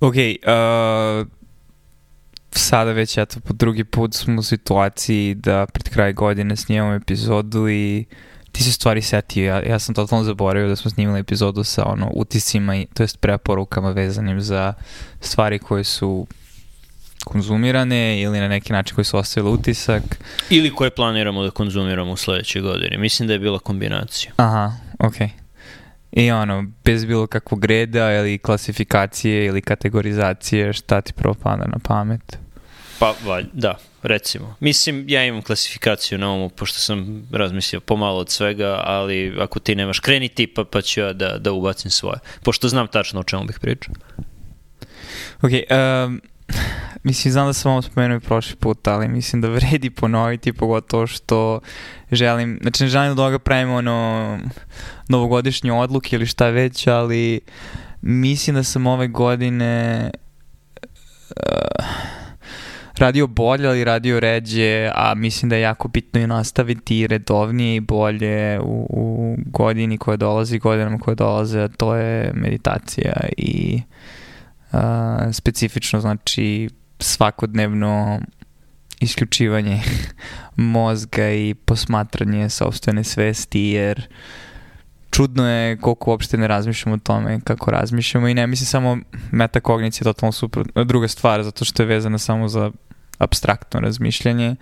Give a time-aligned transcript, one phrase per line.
[0.00, 1.26] Ok, uh,
[2.52, 7.68] sada već eto po drugi put smo u situaciji da pred kraj godine snimamo epizodu
[7.68, 8.04] i
[8.52, 12.10] ti se stvari setio, ja, ja sam totalno zaboravio da smo snimali epizodu sa ono
[12.14, 14.72] utisima, i, to jest preporukama vezanim za
[15.20, 16.26] stvari koje su
[17.24, 20.02] konzumirane ili na neki način koji su ostavili utisak.
[20.50, 22.98] Ili koje planiramo da konzumiramo u sledećoj godini.
[22.98, 24.32] Mislim da je bila kombinacija.
[24.36, 25.26] Aha, okej.
[25.26, 25.39] Okay.
[26.12, 31.78] I ono, bez bilo kakvog reda ili klasifikacije ili kategorizacije, šta ti prvo pada na
[31.82, 32.38] pamet?
[32.98, 34.56] Pa, valj, da, recimo.
[34.60, 39.74] Mislim, ja imam klasifikaciju na ovom, pošto sam razmislio pomalo od svega, ali ako ti
[39.74, 42.18] nemaš, kreni ti pa, pa ću ja da, da ubacim svoje.
[42.42, 43.94] Pošto znam tačno o čemu bih pričao.
[45.42, 46.20] Ok, um,
[47.02, 51.06] mislim, znam da sam ovo spomenuo i prošli put, ali mislim da vredi ponoviti, pogotovo
[51.06, 51.60] što
[52.12, 54.38] želim, znači ne želim da toga pravimo ono
[55.08, 57.40] novogodišnje odluke ili šta već, ali
[58.02, 60.10] mislim da sam ove godine
[61.30, 61.84] uh,
[62.98, 67.80] radio bolje, ali radio ređe, a mislim da je jako bitno i nastaviti redovnije i
[67.80, 73.82] bolje u, u godini koja dolazi, godinama koje dolaze, a to je meditacija i
[74.72, 74.78] uh,
[75.32, 76.68] specifično znači
[77.00, 78.20] svakodnevno
[79.00, 79.82] isključivanje
[80.56, 84.08] mozga i posmatranje sobstvene svesti, jer
[85.10, 88.98] čudno je koliko uopšte ne razmišljamo o tome kako razmišljamo i ne mislim samo
[89.30, 92.70] metakognicija je totalno super, druga stvar, zato što je vezana samo za
[93.18, 94.56] abstraktno razmišljanje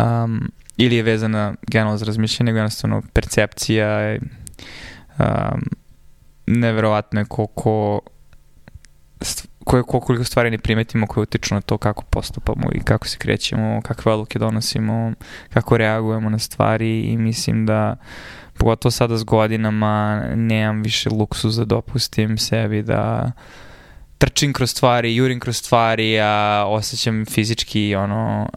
[0.00, 4.18] um, ili je vezana generalno za razmišljanje, nego jednostavno percepcija
[5.18, 5.62] um,
[6.46, 8.00] neverovatno je koliko
[9.64, 13.80] koje, koliko stvari ne primetimo koje utiču na to kako postupamo i kako se krećemo,
[13.82, 15.12] kakve odluke donosimo,
[15.50, 17.96] kako reagujemo na stvari i mislim da
[18.58, 23.32] pogotovo sada s godinama nemam više luksus da dopustim sebi da
[24.18, 28.48] trčim kroz stvari, jurim kroz stvari, a osjećam fizički ono,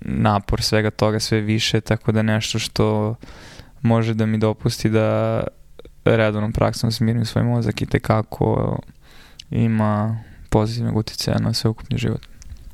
[0.00, 3.14] napor svega toga sve više, tako da nešto što
[3.82, 5.42] može da mi dopusti da
[6.04, 8.78] redovnom praksom smirim svoj mozak i tekako
[9.50, 10.18] ima
[10.52, 12.20] pozitivnog utjecaja na sveukupni život.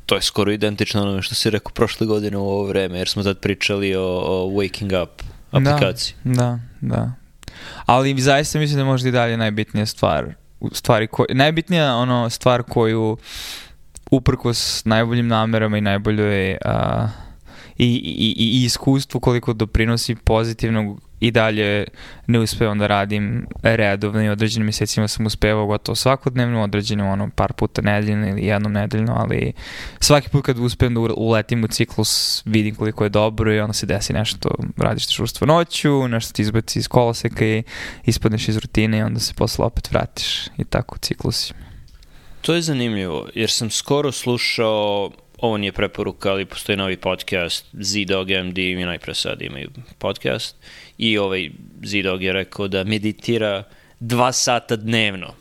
[0.07, 3.23] To je skoro identično onome što si rekao prošle godine u ovo vreme, jer smo
[3.23, 6.15] tad pričali o, o Waking Up aplikaciji.
[6.25, 7.13] Da, da, da.
[7.87, 10.35] Ali zaista mislim da možda i dalje najbitnija stvar.
[10.73, 13.17] Stvari ko, najbitnija ono stvar koju
[14.11, 17.09] uprkos najboljim namerama i najboljoj uh,
[17.77, 21.85] i, i, i iskustvu koliko doprinosi pozitivnog i dalje
[22.27, 27.53] ne uspevam da radim redovno i određenim mesecima sam uspevao gotovo svakodnevno, određenim ono par
[27.53, 29.53] puta nedeljno ili jednom nedeljno, ali
[30.01, 33.87] svaki put kad uspem da uletim u ciklus vidim koliko je dobro i onda se
[33.87, 37.63] desi nešto, radiš šurstvo noću, nešto ti izbaci iz koloseka i
[38.05, 41.55] ispadneš iz rutine i onda se posle opet vratiš i tako ciklusi.
[42.41, 48.29] To je zanimljivo, jer sam skoro slušao ovo nije preporuka, ali postoji novi podcast, Z-Dog
[48.31, 50.57] MD i najpre sad imaju podcast
[50.99, 51.51] i ovaj
[51.83, 53.63] Z-Dog je rekao da meditira
[54.01, 55.35] dva sata dnevno.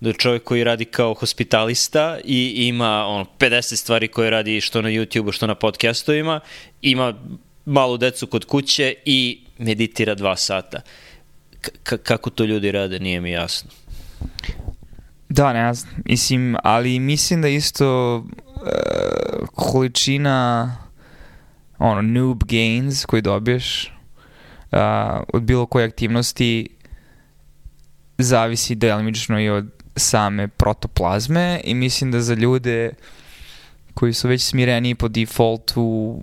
[0.00, 4.82] Da je čovjek koji radi kao hospitalista i ima on, 50 stvari koje radi što
[4.82, 6.40] na YouTube-u, što na podcastovima,
[6.82, 7.14] ima
[7.64, 10.80] malu decu kod kuće i meditira dva sata.
[11.82, 13.70] K kako to ljudi rade, nije mi jasno.
[15.28, 15.94] Da, ne znam.
[16.04, 18.24] Mislim, ali mislim da isto
[19.54, 20.76] količina
[21.78, 23.92] ono, noob gains koji dobiješ
[24.72, 24.78] uh,
[25.32, 26.68] od bilo koje aktivnosti
[28.18, 32.90] zavisi delimično i od same protoplazme i mislim da za ljude
[33.94, 36.20] koji su već smireni po defaultu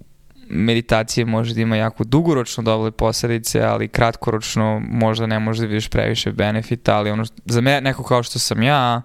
[0.49, 5.89] meditacije može da ima jako dugoročno dobre posledice, ali kratkoročno možda ne može da vidiš
[5.89, 9.01] previše benefita, ali ono, za me, neko kao što sam ja,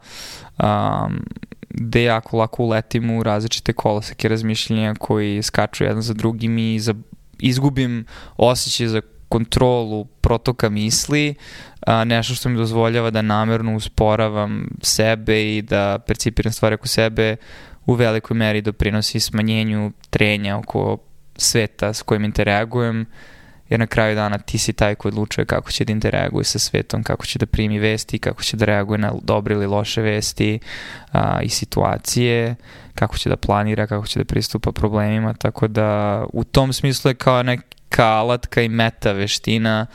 [0.59, 1.25] um,
[1.71, 6.95] gde jako lako uletim u različite koloseke razmišljenja koji skaču jedan za drugim i za,
[7.39, 8.05] izgubim
[8.37, 11.35] osjećaj za kontrolu protoka misli,
[11.87, 17.37] a, nešto što mi dozvoljava da namerno usporavam sebe i da percipiram stvari oko sebe
[17.87, 20.99] u velikoj meri doprinosi smanjenju trenja oko
[21.37, 23.07] sveta s kojim interagujem,
[23.71, 27.03] jer na kraju dana ti si taj koji odlučuje kako će da interaguje sa svetom,
[27.03, 30.59] kako će da primi vesti, kako će da reaguje na dobre ili loše vesti
[31.13, 32.55] a, i situacije,
[32.95, 37.15] kako će da planira, kako će da pristupa problemima, tako da u tom smislu je
[37.15, 39.87] kao neka alatka i meta veština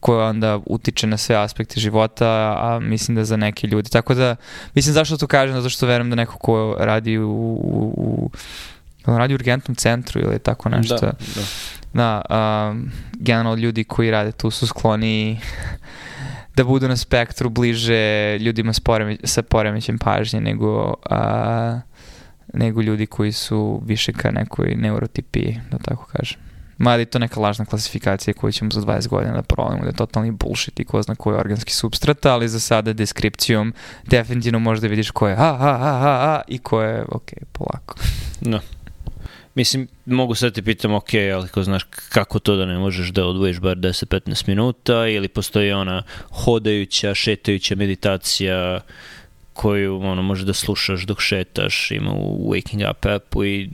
[0.00, 2.26] koja onda utiče na sve aspekte života,
[2.60, 3.90] a mislim da za neke ljudi.
[3.90, 4.36] Tako da,
[4.74, 8.30] mislim zašto to kažem, zato što verujem da neko ko radi u, u, u
[9.06, 10.96] on radi u urgentnom centru ili tako nešto.
[10.96, 11.12] Da,
[11.92, 12.22] da.
[12.28, 15.40] da um, generalno ljudi koji rade tu su skloni
[16.56, 21.80] da budu na spektru bliže ljudima s poreme, sa poremećem pažnje nego, a,
[22.52, 26.38] nego ljudi koji su više ka nekoj neurotipiji, da tako kažem.
[26.78, 29.96] Mada je to neka lažna klasifikacija koju ćemo za 20 godina da provalimo, da je
[29.96, 33.74] totalni bullshit i ko zna koji je organski substrat, ali za sada deskripcijom
[34.06, 37.94] definitivno možda vidiš ko je ha, ha, ha, ha, ha i ko je, ok, polako.
[38.40, 38.60] No.
[39.54, 43.26] Mislim, mogu sad te pitam, ok, ali ko znaš kako to da ne možeš da
[43.26, 48.80] odvojiš bar 10-15 minuta ili postoji ona hodajuća, šetajuća meditacija
[49.52, 53.70] koju ono, možeš da slušaš dok šetaš, ima u Waking Up appu i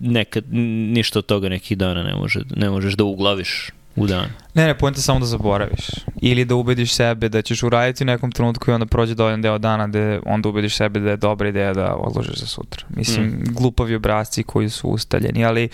[0.00, 4.26] nekad, ništa od toga nekih dana ne, može, ne možeš da uglaviš u dan.
[4.54, 5.86] Ne, ne, pojenta samo da zaboraviš.
[6.22, 9.58] Ili da ubediš sebe da ćeš uraditi u nekom trenutku i onda prođe dovoljan deo
[9.58, 12.84] dana da onda ubediš sebe da je dobra ideja da odložiš za sutra.
[12.88, 13.44] Mislim, mm.
[13.54, 15.68] glupavi obrazci koji su ustaljeni, ali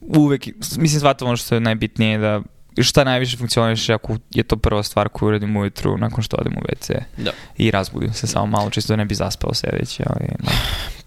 [0.00, 2.42] uvek, mislim, shvatam ono što je najbitnije da
[2.82, 6.60] šta najviše funkcioniše ako je to prva stvar koju uradim ujutru nakon što odem u
[6.60, 6.98] WC.
[7.16, 7.32] Da.
[7.58, 10.02] I razbudim se samo malo, čisto da ne bi zaspao sedeći.
[10.06, 10.50] Ali, no.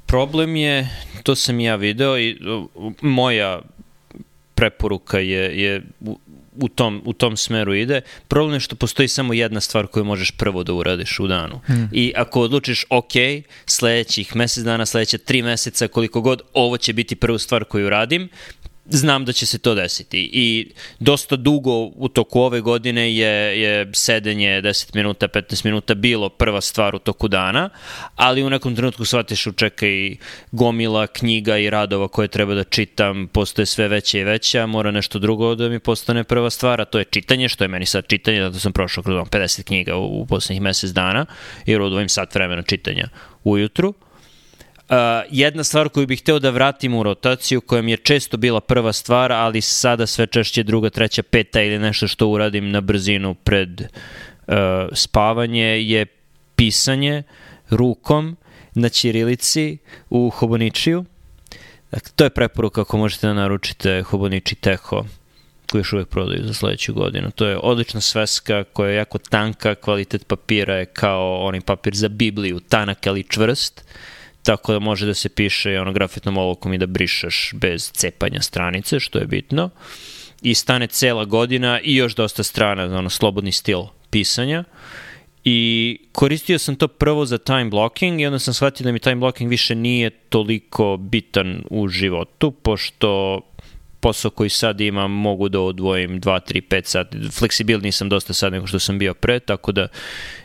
[0.06, 0.90] Problem je,
[1.24, 2.38] to sam ja video i
[3.02, 3.62] moja
[4.56, 5.82] preporuka je, je
[6.62, 8.02] u tom, u tom smeru ide.
[8.28, 11.62] Problem je što postoji samo jedna stvar koju možeš prvo da uradiš u danu.
[11.66, 11.90] Hmm.
[11.92, 13.14] I ako odlučiš, ok,
[13.66, 18.30] sledećih mesec dana, sledeća tri meseca, koliko god, ovo će biti prva stvar koju radim,
[18.90, 23.92] znam da će se to desiti i dosta dugo u toku ove godine je, je
[23.94, 27.70] sedenje 10 minuta, 15 minuta bilo prva stvar u toku dana,
[28.16, 30.18] ali u nekom trenutku shvatiš u čeka i
[30.52, 35.20] gomila knjiga i radova koje treba da čitam, postoje sve veće i veća, mora nešto
[35.20, 38.42] drugo da mi postane prva stvar, a to je čitanje, što je meni sad čitanje,
[38.42, 41.26] zato sam prošao kroz 50 knjiga u, u poslednjih mesec dana,
[41.66, 43.10] jer odvojim sat vremena čitanja
[43.44, 43.94] ujutru.
[45.30, 48.94] Jedna stvar koju bih hteo da vratim u rotaciju, koja mi je često bila prva
[48.94, 53.82] stvar, ali sada sve češće druga, treća, peta ili nešto što uradim na brzinu pred
[53.82, 54.56] uh,
[54.94, 56.06] spavanje, je
[56.56, 57.24] pisanje
[57.70, 58.38] rukom
[58.76, 59.78] na ćirilici
[60.10, 61.06] u Hoboničiju.
[61.92, 65.06] Dakle, to je preporuka ako možete da naručite Hoboniči Teho
[65.72, 67.32] koji još uvek prodaju za sledeću godinu.
[67.32, 72.08] To je odlična sveska koja je jako tanka, kvalitet papira je kao onaj papir za
[72.08, 73.86] Bibliju, tanak ali čvrst.
[73.86, 74.17] Uh,
[74.48, 79.00] tako da može da se piše ono grafitnom olovkom i da brišeš bez cepanja stranice,
[79.00, 79.70] što je bitno.
[80.42, 84.64] I stane cela godina i još dosta strana, ono, slobodni stil pisanja.
[85.44, 89.16] I koristio sam to prvo za time blocking i onda sam shvatio da mi time
[89.16, 93.42] blocking više nije toliko bitan u životu, pošto
[94.00, 97.18] posao koji sad imam mogu da odvojim 2, 3, 5 sati.
[97.32, 99.88] Fleksibilniji sam dosta sad nego što sam bio pre, tako da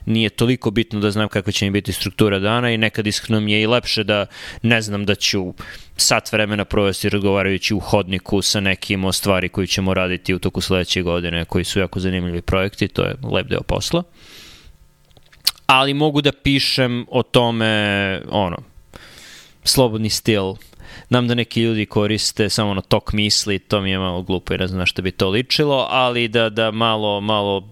[0.06, 3.52] nije toliko bitno da znam kakva će mi biti struktura dana i nekad iskreno mi
[3.52, 4.26] je i lepše da
[4.62, 5.54] ne znam da ću
[5.96, 10.60] sat vremena provesti razgovarajući u hodniku sa nekim o stvari koju ćemo raditi u toku
[10.60, 14.02] sledeće godine, koji su jako zanimljivi projekti, to je lep deo posla.
[15.66, 18.56] Ali mogu da pišem o tome, ono,
[19.64, 20.54] slobodni stil,
[21.08, 24.58] Znam da neki ljudi koriste samo na tok misli, to mi je malo glupo i
[24.58, 27.68] ne znam na što bi to ličilo, ali da, da malo, malo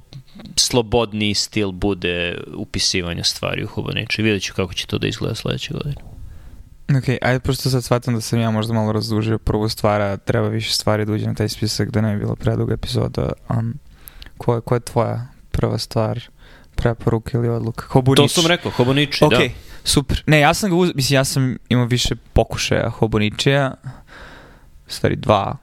[0.56, 4.22] slobodni stil bude upisivanja stvari u Hubaniči.
[4.22, 5.96] Vidjet ću kako će to da izgleda sledeće godine.
[6.98, 10.72] Ok, ajde prosto sad shvatam da sam ja možda malo razdužio prvu stvar, treba više
[10.72, 13.32] stvari da uđe na taj spisak da ne bi bila preduga epizoda.
[13.48, 13.74] Um,
[14.38, 16.20] ko, ko je tvoja prva stvar,
[16.74, 17.86] preporuka ili odluka?
[17.88, 18.18] Hobonič.
[18.18, 19.48] To sam rekao, Hoboniči, okay.
[19.48, 19.69] da.
[19.84, 20.22] Super.
[20.26, 20.92] Ne, ja sam ga uz...
[20.94, 23.74] Mislim, ja sam imao više pokušaja Hoboničeja.
[24.86, 25.56] Stvari, dva.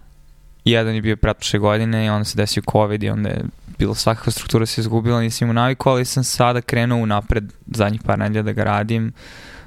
[0.66, 3.44] Jedan je bio pretpošle godine i onda se desio COVID i onda je
[3.78, 8.20] bilo svakakva struktura se izgubila, nisam imao naviku, ali sam sada krenuo unapred zadnjih par
[8.20, 9.14] nedelja da ga radim.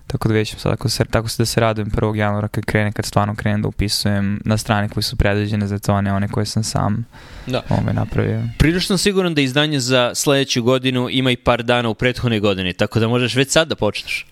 [0.06, 2.16] Tako da već sad, ako se, tako se da se radujem 1.
[2.16, 5.92] januara kad krene, kad stvarno krenem da upisujem na strane koje su predviđene za to,
[5.92, 7.04] a ne one koje sam sam
[7.46, 7.62] da.
[7.68, 8.42] ove napravio.
[8.58, 13.00] Prilično siguran da izdanje za sledeću godinu ima i par dana u prethodnoj godini, tako
[13.00, 14.26] da možeš već sad da počneš.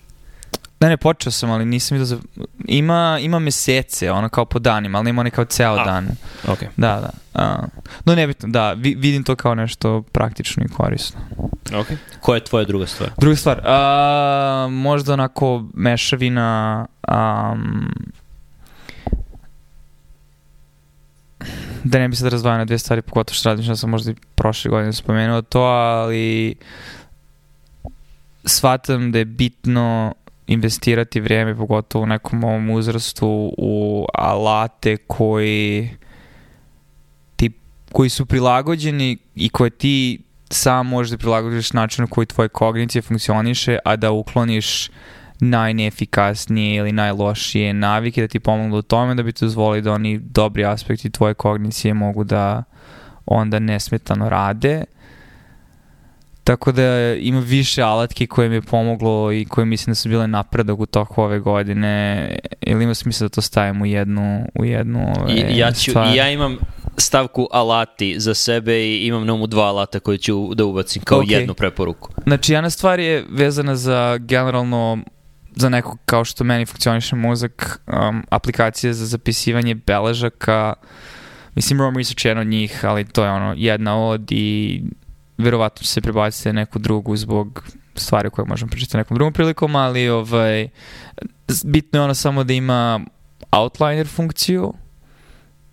[0.79, 2.17] Ne, ne, počeo sam, ali nisam vidio za...
[2.65, 6.07] Ima, ima mesece, ono kao po danima, ali nema ne kao ceo A, dan.
[6.47, 6.59] Ok.
[6.77, 7.09] Da, da.
[7.33, 7.69] Uh,
[8.05, 11.19] no, nebitno, da, vi, vidim to kao nešto praktično i korisno.
[11.73, 11.87] Ok.
[12.19, 13.09] Koja je tvoja druga stvar?
[13.17, 16.85] Druga stvar, uh, možda onako mešavina...
[17.07, 17.93] Um,
[21.83, 24.15] da ne bi sad razdvajao na dvije stvari, pogotovo što radim, što sam možda i
[24.35, 26.55] prošle godine spomenuo to, ali
[28.45, 30.13] shvatam da je bitno
[30.49, 35.89] investirati vrijeme, pogotovo u nekom ovom uzrastu, u alate koji
[37.35, 37.51] ti,
[37.91, 43.77] koji su prilagođeni i koje ti sam možeš da prilagodiš načinu koji tvoje kognicije funkcioniše,
[43.85, 44.89] a da ukloniš
[45.39, 50.19] najneefikasnije ili najlošije navike da ti pomognu u tome da bi ti dozvoli da oni
[50.19, 52.63] dobri aspekti tvoje kognicije mogu da
[53.25, 54.83] onda nesmetano rade
[56.49, 60.27] Tako da ima više alatki koje mi je pomoglo i koje mislim da su bile
[60.27, 62.35] napredak u toku ove godine.
[62.61, 66.15] Ili ima smisla da to stavim u jednu, u jednu ove, I, ja ću, stvar?
[66.15, 66.57] Ja imam
[66.97, 71.19] stavku alati za sebe i imam na umu dva alata koje ću da ubacim kao
[71.19, 71.29] Ok.
[71.29, 72.11] jednu preporuku.
[72.23, 74.97] Znači, jedna stvar je vezana za generalno
[75.55, 80.73] za neko kao što meni funkcioniše mozak, um, aplikacije za zapisivanje beležaka,
[81.55, 84.81] mislim Rome Research je jedna od njih, ali to je ono jedna od i
[85.39, 87.63] verovatno će se prebaciti na neku drugu zbog
[87.95, 90.67] stvari koje možemo pričati nekom drugom prilikom, ali ovaj,
[91.65, 92.99] bitno je ono samo da ima
[93.51, 94.73] outliner funkciju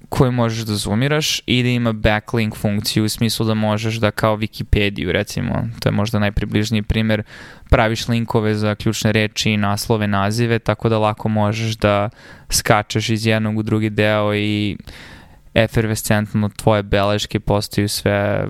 [0.08, 4.36] koju možeš da zoomiraš i da ima backlink funkciju u smislu da možeš da kao
[4.36, 7.22] Wikipediju recimo, to je možda najpribližniji primer,
[7.70, 12.10] praviš linkove za ključne reči, naslove, nazive, tako da lako možeš da
[12.50, 14.76] skačeš iz jednog u drugi deo i
[15.56, 18.48] efervescentno tvoje beleške postaju sve...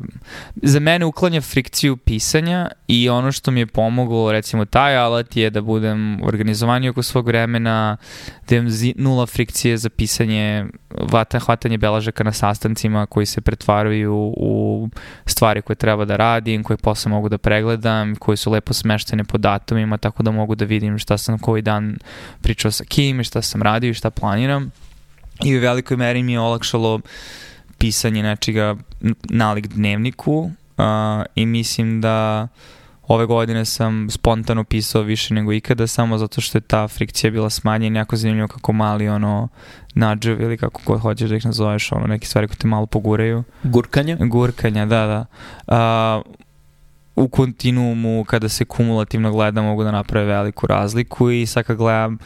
[0.62, 5.50] Za mene uklanja frikciju pisanja i ono što mi je pomoglo, recimo taj alat je
[5.50, 7.96] da budem organizovaniji oko svog vremena,
[8.48, 14.88] da imam nula frikcije za pisanje, vata, hvatanje beležaka na sastancima koji se pretvaraju u
[15.26, 19.38] stvari koje treba da radim, koje posle mogu da pregledam, koje su lepo smeštene po
[19.38, 21.98] datumima, tako da mogu da vidim šta sam koji dan
[22.42, 24.72] pričao sa kim šta sam radio i šta planiram.
[25.44, 27.00] I u velikoj meri mi je olakšalo
[27.78, 28.76] pisanje nečega
[29.30, 30.84] nalik dnevniku uh,
[31.34, 32.48] i mislim da
[33.08, 37.50] ove godine sam spontano pisao više nego ikada samo zato što je ta frikcija bila
[37.50, 39.48] smanjena jako zanimljivo kako mali ono
[39.94, 43.44] nađev ili kako god hoćeš da ih nazoveš ono neke stvari koje te malo poguraju
[43.62, 44.16] Gurkanje?
[44.20, 45.26] Gurkanja, da, da.
[45.66, 46.22] A,
[47.16, 52.18] u kontinuumu kada se kumulativno gleda mogu da naprave veliku razliku i sad kad gledam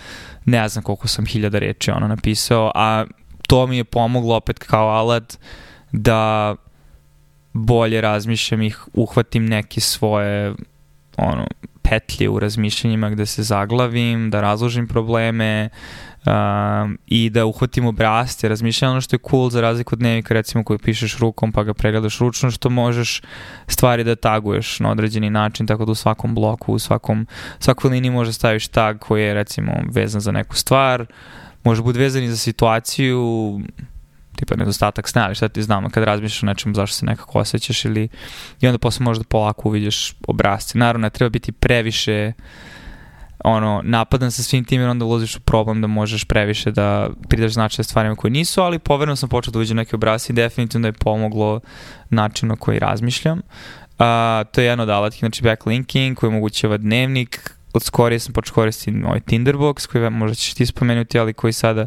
[0.44, 3.04] ne znam koliko sam hiljada reči ono napisao, a
[3.48, 5.38] to mi je pomoglo opet kao alat
[5.92, 6.54] da
[7.52, 10.54] bolje razmišljam i uhvatim neke svoje
[11.16, 11.46] ono,
[11.82, 15.68] petlje u razmišljanjima gde se zaglavim, da razložim probleme
[16.26, 18.90] um, i da uhvatim obrasce razmišljanja.
[18.90, 22.18] Ono što je cool za razliku od dnevnika recimo koji pišeš rukom pa ga pregledaš
[22.18, 23.22] ručno što možeš
[23.66, 27.26] stvari da taguješ na određeni način tako da u svakom bloku, u svakom,
[27.58, 31.06] svakoj liniji možeš staviš tag koji je recimo vezan za neku stvar,
[31.64, 33.60] može biti vezan i za situaciju
[34.36, 37.84] tipa nedostatak sna, ali šta ti znamo kad razmišljaš o nečemu zašto se nekako osjećaš
[37.84, 38.08] ili
[38.60, 40.78] i onda posle možda polako uviđaš obrazce.
[40.78, 42.32] Naravno, treba biti previše
[43.44, 47.52] ono, napadan sa svim tim jer onda ulaziš u problem da možeš previše da pridaš
[47.52, 50.88] značaj stvarima koje nisu, ali poverno sam počeo da uviđam neke obrazce i definitivno da
[50.88, 51.60] je pomoglo
[52.10, 53.38] način na koji razmišljam.
[53.38, 54.06] Uh,
[54.52, 59.02] to je jedan od alatki, znači backlinking koji omogućava dnevnik, od skorije sam počeo koristiti
[59.04, 61.86] ovaj Tinderbox koji možda ćeš ti spomenuti, ali koji sada,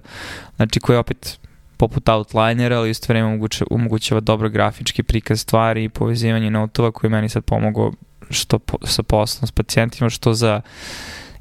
[0.56, 1.40] znači koji opet
[1.78, 7.12] poput outlinera, ali isto vreme omogućava, omogućava dobro grafički prikaz stvari i povezivanje notova koji
[7.12, 7.92] meni sad pomogao
[8.30, 10.62] što po, sa poslom, s pacijentima, što za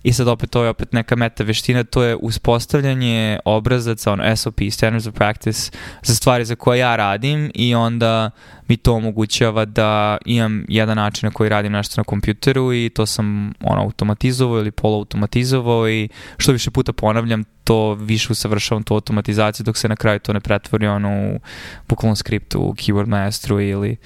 [0.03, 4.61] I sad opet to je opet neka meta veština, to je uspostavljanje obrazaca, ono SOP,
[4.71, 5.71] Standards of Practice,
[6.03, 8.31] za stvari za koje ja radim i onda
[8.69, 13.07] mi to omogućava da imam jedan način na koji radim nešto na kompjuteru i to
[13.07, 19.65] sam ono, automatizovao ili poluautomatizovao i što više puta ponavljam, to više usavršavam tu automatizaciju
[19.65, 21.41] dok se na kraju to ne pretvori ono u
[21.89, 23.97] bukvalnom skriptu, u Keyword Maestru ili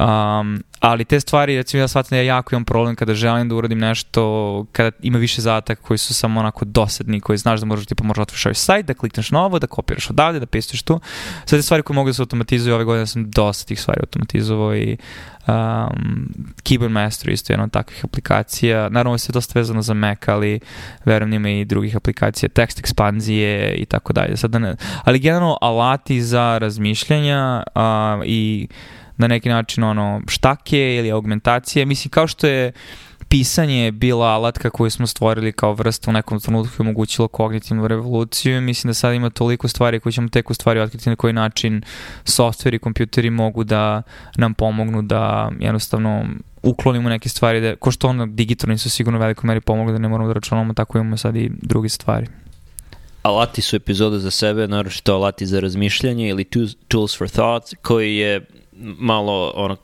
[0.00, 3.54] Um, ali te stvari, recimo ja shvatam da ja jako imam problem kada želim da
[3.54, 7.86] uradim nešto, kada ima više zadataka koji su samo onako dosadni, koji znaš da možeš,
[7.86, 11.00] tipa možeš otvoriš ovaj sajt, da klikneš na ovo, da kopiraš odavde, da pestuješ tu.
[11.44, 14.76] Sve te stvari koje mogu da se automatizuju, ove godine sam dosta tih stvari automatizovao
[14.76, 14.96] i
[15.46, 16.28] um,
[16.62, 18.88] Keyboard Master isto je jedna od takvih aplikacija.
[18.88, 20.60] Naravno, sve je dosta vezano za Mac, ali
[21.04, 24.36] verujem da ima i drugih aplikacija, tekst ekspanzije i tako dalje.
[24.36, 27.82] Sad da ne, ali generalno alati za razmišljanja uh,
[28.24, 28.68] i
[29.16, 31.86] na neki način ono štake ili augmentacije.
[31.86, 32.72] Mislim, kao što je
[33.32, 38.60] pisanje bila alatka koju smo stvorili kao vrstu u nekom trenutku i omogućilo kognitivnu revoluciju.
[38.60, 41.82] Mislim da sad ima toliko stvari koje ćemo tek u stvari otkriti na koji način
[42.24, 44.02] software i kompjuteri mogu da
[44.36, 46.26] nam pomognu da jednostavno
[46.62, 49.98] uklonimo neke stvari, da, ko što ono digitalni su sigurno u velikoj meri pomogli da
[49.98, 52.26] ne moramo da računamo, tako imamo sad i druge stvari.
[53.22, 56.44] Alati su epizoda za sebe, naročito alati za razmišljanje ili
[56.88, 58.46] tools for thought, koji je
[58.82, 59.76] malo ono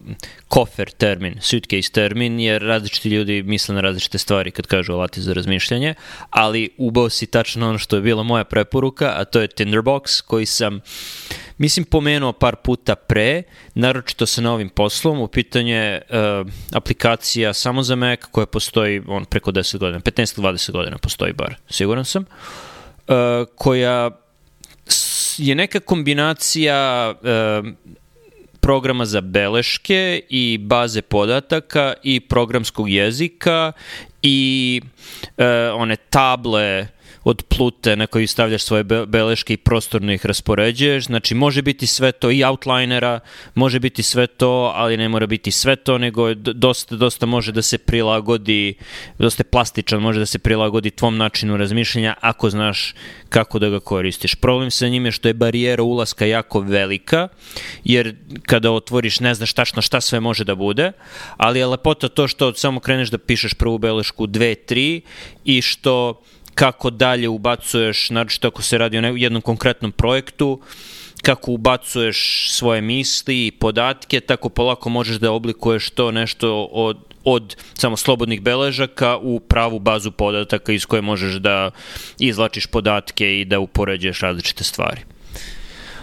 [0.48, 5.32] kofer termin, suitcase termin, jer različiti ljudi misle na različite stvari kad kažu alati za
[5.32, 5.94] razmišljanje,
[6.30, 10.46] ali ubao si tačno ono što je bila moja preporuka, a to je Tinderbox, koji
[10.46, 10.80] sam
[11.58, 13.42] mislim pomenuo par puta pre,
[13.74, 19.52] naročito sa novim poslom, u pitanje uh, aplikacija samo za Mac koja postoji on preko
[19.52, 23.14] 10 godina, 15-20 godina postoji bar, siguran sam, uh,
[23.54, 24.10] koja
[25.38, 27.68] je neka kombinacija uh,
[28.68, 33.72] programa za beleške i baze podataka i programskog jezika
[34.22, 34.80] i
[35.38, 36.86] e, one table
[37.28, 41.04] od plute na koji stavljaš svoje beleške i prostorno ih raspoređuješ.
[41.04, 43.20] Znači, može biti sve to i outlinera,
[43.54, 47.62] može biti sve to, ali ne mora biti sve to, nego dosta, dosta može da
[47.62, 48.74] se prilagodi,
[49.18, 52.94] dosta je plastičan, može da se prilagodi tvom načinu razmišljanja ako znaš
[53.28, 54.34] kako da ga koristiš.
[54.34, 57.28] Problem sa njim je što je barijera ulaska jako velika,
[57.84, 58.14] jer
[58.46, 60.92] kada otvoriš ne znaš tačno šta sve može da bude,
[61.36, 65.00] ali je lepota to što samo kreneš da pišeš prvu belešku 2, 3
[65.44, 66.22] i što
[66.58, 70.60] kako dalje ubacuješ, naročito ako se radi o jednom konkretnom projektu,
[71.22, 77.56] kako ubacuješ svoje misli i podatke, tako polako možeš da oblikuješ to nešto od, od
[77.74, 81.70] samo slobodnih beležaka u pravu bazu podataka iz koje možeš da
[82.18, 85.00] izlačiš podatke i da upoređuješ različite stvari.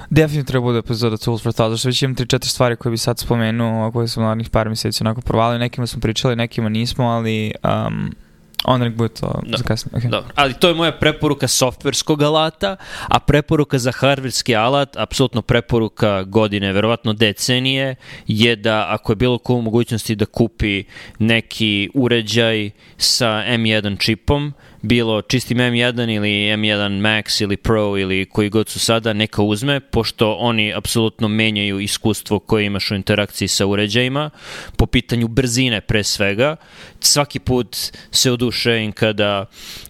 [0.10, 3.20] Definitivno treba bude epizoda Tools for Thought, zašto već imam 3-4 stvari koje bi sad
[3.20, 7.52] spomenuo, a koje sam narednih par meseci onako provalio, nekima smo pričali, nekima nismo, ali
[7.64, 8.16] um,
[8.68, 9.58] Onda nek bude to da.
[9.58, 10.02] za kasnije.
[10.02, 10.10] Okay.
[10.10, 12.76] Dobro, ali to je moja preporuka softverskog alata,
[13.08, 17.96] a preporuka za hardverski alat, apsolutno preporuka godine, verovatno decenije,
[18.28, 20.84] je da ako je bilo ko u mogućnosti da kupi
[21.20, 24.54] neki uređaj sa M1 čipom,
[24.86, 29.80] bilo čistim M1 ili M1 Max ili Pro ili koji god su sada, neka uzme,
[29.80, 34.30] pošto oni apsolutno menjaju iskustvo koje imaš u interakciji sa uređajima,
[34.78, 36.56] po pitanju brzine pre svega.
[37.00, 37.78] Svaki put
[38.12, 39.46] se oduševim kada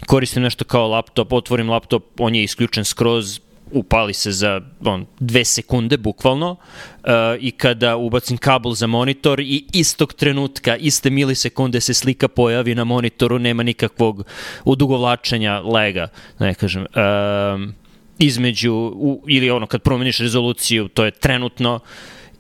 [0.08, 3.40] koristim nešto kao laptop, otvorim laptop, on je isključen skroz,
[3.72, 9.66] upali se za on, dve sekunde bukvalno uh, i kada ubacim kabel za monitor i
[9.74, 14.24] istog trenutka, iste milisekunde se slika pojavi na monitoru, nema nikakvog
[14.66, 16.08] udugovlačenja lega,
[16.40, 16.82] ne kažem.
[16.82, 17.70] Uh,
[18.20, 21.80] između, u, ili ono kad promeniš rezoluciju, to je trenutno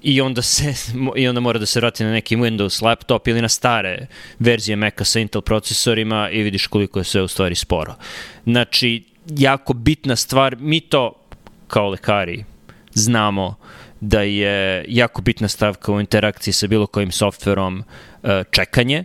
[0.01, 0.73] i onda se
[1.15, 4.07] i onda mora da se vrati na neki Windows laptop ili na stare
[4.39, 7.95] verzije Maca sa Intel procesorima i vidiš koliko je sve u stvari sporo.
[8.45, 9.03] Znači,
[9.37, 11.13] jako bitna stvar, mi to
[11.67, 12.43] kao lekari
[12.93, 13.55] znamo
[14.01, 17.83] da je jako bitna stavka u interakciji sa bilo kojim softverom
[18.23, 19.03] e, čekanje.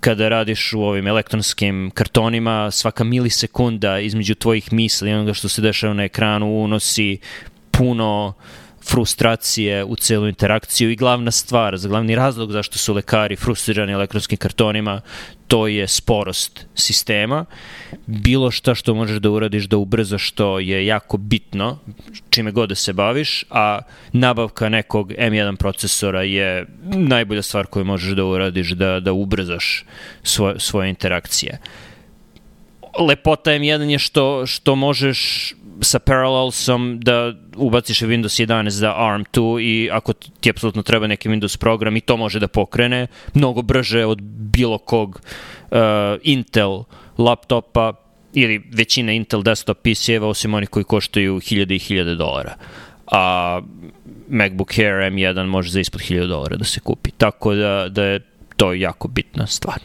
[0.00, 5.62] Kada radiš u ovim elektronskim kartonima, svaka milisekunda između tvojih misli i onoga što se
[5.62, 7.18] dešava na ekranu unosi
[7.70, 13.36] puno uh, frustracije u celu interakciju i glavna stvar, za glavni razlog zašto su lekari
[13.36, 15.00] frustrirani elektronskim kartonima,
[15.48, 17.44] to je sporost sistema.
[18.06, 21.78] Bilo šta što možeš da uradiš da ubrzaš što je jako bitno,
[22.30, 23.80] čime god da se baviš, a
[24.12, 29.84] nabavka nekog M1 procesora je najbolja stvar koju možeš da uradiš da, da ubrzaš
[30.22, 31.58] svoje, svoje interakcije.
[32.98, 39.90] Lepota M1 je što, što možeš sa Parallelsom da ubaciš Windows 11 za ARM2 i
[39.92, 44.22] ako ti apsolutno treba neki Windows program i to može da pokrene mnogo brže od
[44.22, 45.20] bilo kog
[45.70, 45.78] uh,
[46.22, 46.82] Intel
[47.18, 47.92] laptopa
[48.32, 52.54] ili većina Intel desktop PC-eva osim onih koji koštaju hiljade i hiljade dolara.
[53.06, 53.60] A
[54.28, 57.10] MacBook Air M1 može za ispod 1000 dolara da se kupi.
[57.10, 58.20] Tako da, da je
[58.56, 59.80] to jako bitna stvar.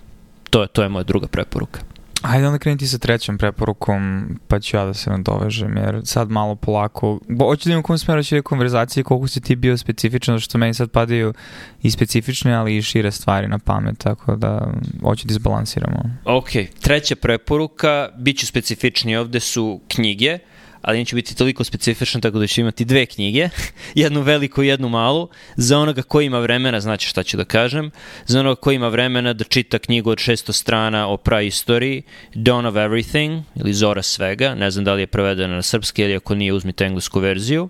[0.49, 1.79] To, to je moja druga preporuka.
[2.21, 6.55] Ajde onda kreniti sa trećom preporukom, pa ću ja da se nadovežem, jer sad malo
[6.55, 10.57] polako, bo, hoću da imam kom smeru će konverzacije, koliko si ti bio specifičan, što
[10.57, 11.33] meni sad padaju
[11.81, 16.03] i specifične, ali i šire stvari na pamet, tako da hoću da izbalansiramo.
[16.25, 20.39] Ok, treća preporuka, bit ću specifični ovde su knjige,
[20.81, 23.49] ali neću biti toliko specifičan tako da ću imati dve knjige,
[23.95, 25.29] jednu veliku i jednu malu.
[25.55, 27.91] Za onoga ko ima vremena, znači šta ću da kažem,
[28.25, 32.03] za onoga ko ima vremena da čita knjigu od 600 strana o praistoriji,
[32.35, 36.15] Dawn of Everything, ili Zora svega, ne znam da li je prevedena na srpski ili
[36.15, 37.69] ako nije uzmite englesku verziju.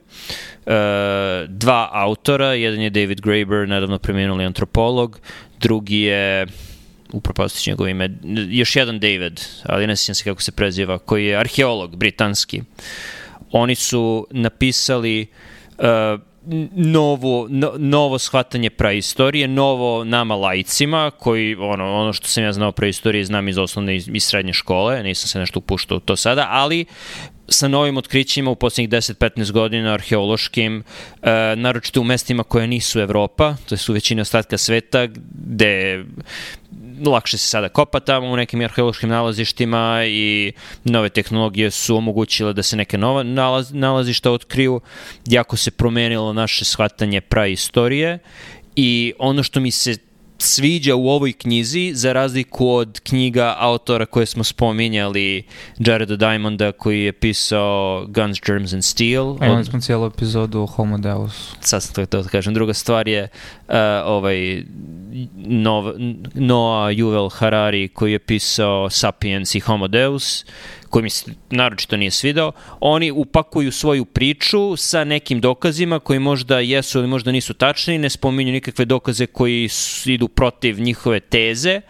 [0.65, 0.71] E,
[1.47, 5.19] dva autora, jedan je David Graeber, nedavno preminuli antropolog,
[5.59, 6.47] drugi je
[7.13, 8.09] upropastit ću njegovo ime,
[8.49, 12.61] još jedan David, ali ne sjećam se kako se preziva, koji je arheolog britanski.
[13.51, 15.27] Oni su napisali
[15.77, 15.85] uh,
[16.75, 22.71] novo, no, novo shvatanje praistorije, novo nama lajcima, koji, ono, ono što sam ja znao
[22.71, 26.85] praistorije znam iz osnovne i iz srednje škole, nisam se nešto upuštao to sada, ali
[27.47, 30.83] sa novim otkrićima u poslednjih 10-15 godina arheološkim,
[31.21, 36.05] e, naročito u mestima koje nisu Evropa, to su većina ostatka sveta, gde
[37.05, 40.51] lakše se sada kopa tamo u nekim arheološkim nalazištima i
[40.83, 44.81] nove tehnologije su omogućile da se neke nova nalaz, nalazišta otkriju.
[45.25, 48.19] Jako se promenilo naše shvatanje praistorije
[48.75, 49.97] i ono što mi se
[50.41, 55.43] sviđa u ovoj knjizi, za razliku od knjiga autora koje smo spominjali,
[55.77, 59.37] Jareda Diamonda koji je pisao Guns, Germs and Steel.
[59.39, 61.55] A imali smo cijelu epizodu o Homo Deus.
[61.59, 62.53] Sad sam to da kažem.
[62.53, 63.23] Druga stvar je
[63.67, 63.75] uh,
[64.05, 64.63] ovaj
[65.35, 65.93] Nov,
[66.33, 70.45] Noah Yuval Harari koji je pisao Sapiens i Homo Deus
[70.89, 76.59] koji mi se naročito nije svidao, oni upakuju svoju priču sa nekim dokazima koji možda
[76.59, 79.69] jesu ili možda nisu tačni, ne spominju nikakve dokaze koji
[80.05, 81.81] idu protiv njihove teze,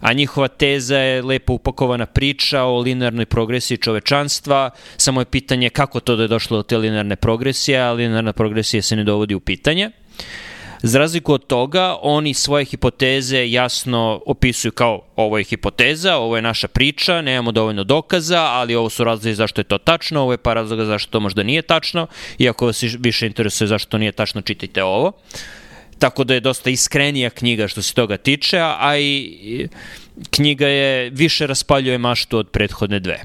[0.00, 6.00] a njihova teza je lepo upakovana priča o linearnoj progresiji čovečanstva, samo je pitanje kako
[6.00, 9.40] to da je došlo do te linearne progresije, a linearna progresija se ne dovodi u
[9.40, 9.90] pitanje.
[10.84, 16.42] Za razliku od toga, oni svoje hipoteze jasno opisuju kao ovo je hipoteza, ovo je
[16.42, 20.38] naša priča, nemamo dovoljno dokaza, ali ovo su razlozi zašto je to tačno, ovo je
[20.38, 22.06] par razloga zašto to možda nije tačno,
[22.38, 25.12] iako vas više interesuje zašto to nije tačno, čitajte ovo.
[25.98, 29.68] Tako da je dosta iskrenija knjiga što se toga tiče, a i
[30.30, 33.20] knjiga je više raspaljuje maštu od prethodne dve.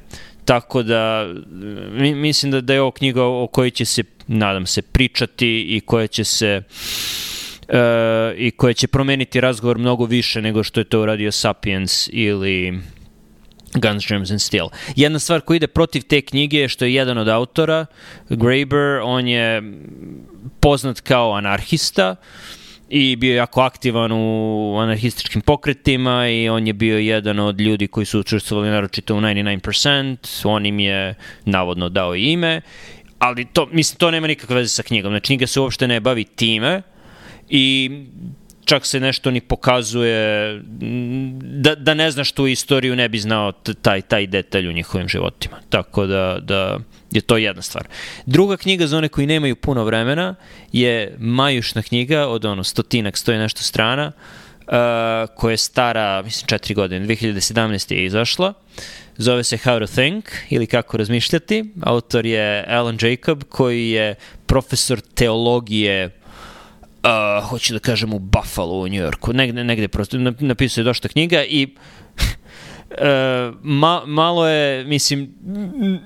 [0.45, 1.27] Tako da
[2.15, 6.07] mislim da, da je ovo knjiga o kojoj će se, nadam se, pričati i koja
[6.07, 6.61] će se
[7.67, 12.79] e, i koje će promeniti razgovor mnogo više nego što je to uradio Sapiens ili
[13.73, 14.67] Guns, Germs and Steel.
[14.95, 17.85] Jedna stvar koja ide protiv te knjige je što je jedan od autora,
[18.29, 19.61] Graeber, on je
[20.59, 22.15] poznat kao anarhista
[22.89, 28.05] i bio jako aktivan u anarhističkim pokretima i on je bio jedan od ljudi koji
[28.05, 32.61] su učestvovali naročito u 99%, on im je navodno dao ime,
[33.19, 35.11] ali to, mislim, to nema nikakve veze sa knjigom.
[35.11, 36.81] Znači, knjiga se uopšte ne bavi time,
[37.49, 37.91] i
[38.67, 40.59] čak se nešto ni pokazuje
[41.41, 45.57] da, da ne znaš tu istoriju ne bi znao taj, taj detalj u njihovim životima.
[45.69, 46.79] Tako da, da
[47.11, 47.87] je to jedna stvar.
[48.25, 50.35] Druga knjiga za one koji nemaju puno vremena
[50.71, 54.11] je Majušna knjiga od ono stotinak, stoji nešto strana
[54.67, 54.73] uh,
[55.35, 57.93] koja je stara, mislim, četiri godine, 2017.
[57.93, 58.53] je izašla.
[59.17, 61.65] Zove se How to Think ili Kako razmišljati.
[61.81, 66.16] Autor je Alan Jacob koji je profesor teologije
[67.03, 71.07] uh, hoću da kažem u Buffalo u New Yorku, negde, negde prosto, napisao je došta
[71.07, 71.75] knjiga i
[72.89, 72.97] uh,
[73.81, 75.33] ma, malo je, mislim,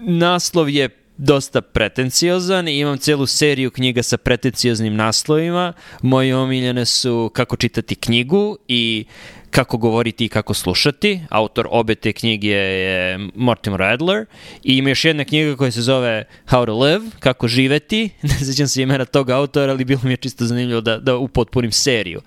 [0.01, 5.73] naslov je dosta pretenciozan i imam celu seriju knjiga sa pretencioznim naslovima.
[6.01, 9.05] Moje omiljene su Kako čitati knjigu i
[9.51, 11.19] kako govoriti i kako slušati.
[11.29, 14.25] Autor obe te knjige je Mortimer Adler
[14.63, 18.09] i ima još jedna knjiga koja se zove How to Live, kako živeti.
[18.21, 21.71] Ne sećam se imena tog autora, ali bilo mi je čisto zanimljivo da, da upotpunim
[21.71, 22.21] seriju.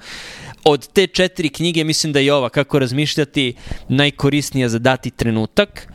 [0.64, 3.54] Od te četiri knjige mislim da je ova Kako razmišljati
[3.88, 5.88] najkorisnija za dati trenutak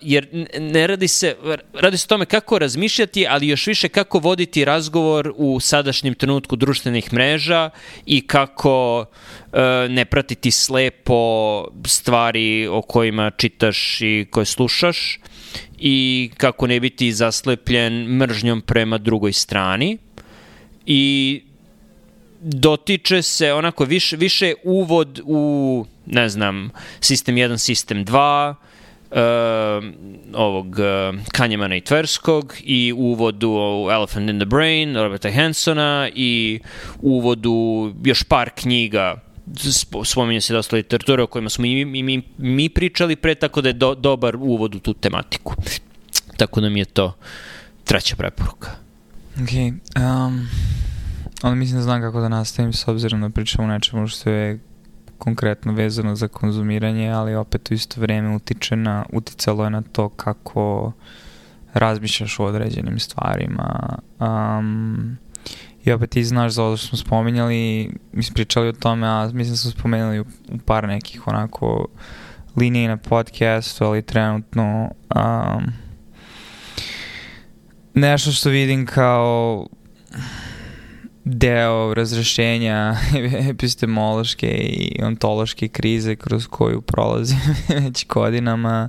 [0.00, 1.36] jer ne radi se,
[1.74, 6.56] radi se o tome kako razmišljati, ali još više kako voditi razgovor u sadašnjem trenutku
[6.56, 7.70] društvenih mreža
[8.06, 15.18] i kako uh, ne pratiti slepo stvari o kojima čitaš i koje slušaš
[15.78, 19.98] i kako ne biti zaslepljen mržnjom prema drugoj strani.
[20.86, 21.42] I
[22.40, 28.54] dotiče se onako više, više uvod u ne znam, sistem 1, sistem 2
[29.10, 29.18] uh,
[30.34, 36.60] ovog uh, Kanjemana i Tverskog i uvodu u Elephant in the Brain Roberta Hansona i
[37.02, 39.26] uvodu još par knjiga
[40.04, 43.68] spominje se dosta literature o kojima smo i mi, mi, mi pričali pre, tako da
[43.68, 45.54] je do, dobar uvod u tu tematiku.
[46.36, 47.16] Tako da mi je to
[47.84, 48.70] treća preporuka.
[49.42, 49.50] Ok,
[49.96, 50.48] um,
[51.42, 54.58] ali mislim da znam kako da nastavim s obzirom da pričamo o nečemu što je
[55.18, 60.08] konkretno vezano za konzumiranje, ali opet u isto vreme utiče na, uticalo je na to
[60.08, 60.92] kako
[61.74, 63.98] razmišljaš o određenim stvarima.
[64.20, 65.16] Um,
[65.84, 69.30] I opet ti znaš za ovo što smo spominjali, mi smo pričali o tome, a
[69.32, 71.86] mislim da smo spomenuli u, u par nekih onako
[72.56, 75.72] linije na podcastu, ali trenutno um,
[77.94, 79.66] nešto što vidim kao
[81.26, 82.96] deo razrešenja
[83.50, 87.38] epistemološke i ontološke krize kroz koju prolazim
[87.84, 88.88] već godinama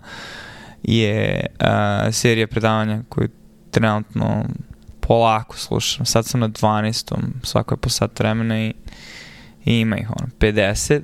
[0.83, 3.29] je uh, serija predavanja koju
[3.71, 4.45] trenutno
[4.99, 6.05] polako slušam.
[6.05, 7.15] Sad sam na 12.
[7.43, 8.73] Svako je po sat vremena i,
[9.65, 11.01] i ima ih ono 50.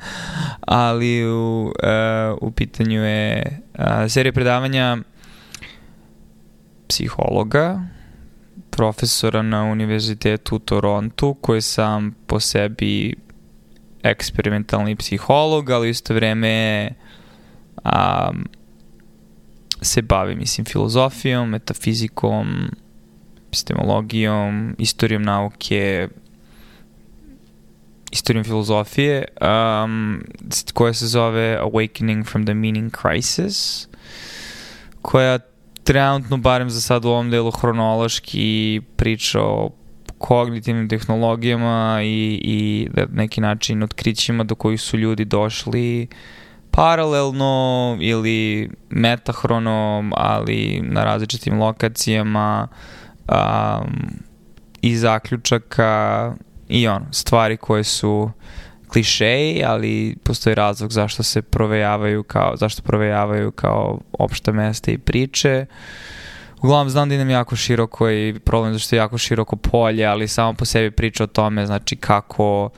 [0.60, 4.98] Ali u, uh, u pitanju je uh, serija predavanja
[6.88, 7.82] psihologa
[8.80, 13.14] profesora na univerzitetu u Torontu koji sam po sebi
[14.02, 16.88] eksperimentalni psiholog, ali isto vreme
[17.84, 18.44] um,
[19.82, 22.70] se bavi, mislim, filozofijom, metafizikom,
[23.48, 26.08] epistemologijom, istorijom nauke,
[28.12, 30.22] istorijom filozofije um,
[30.74, 33.88] koja se zove Awakening from the Meaning Crisis
[35.02, 35.38] koja
[35.90, 39.70] trenutno, barem za sad u ovom delu hronološki priča o
[40.18, 46.08] kognitivnim tehnologijama i, i da neki način otkrićima do kojih su ljudi došli
[46.70, 52.68] paralelno ili metahronom, ali na različitim lokacijama
[53.28, 53.94] um,
[54.82, 56.34] i zaključaka
[56.68, 58.30] i on, stvari koje su
[58.92, 65.66] klišeji, ali postoji razlog zašto se provejavaju kao, zašto provejavaju kao opšta mesta i priče.
[66.62, 70.54] Uglavnom znam da idem jako široko i problem zašto je jako široko polje, ali samo
[70.54, 72.70] po sebi priča o tome, znači kako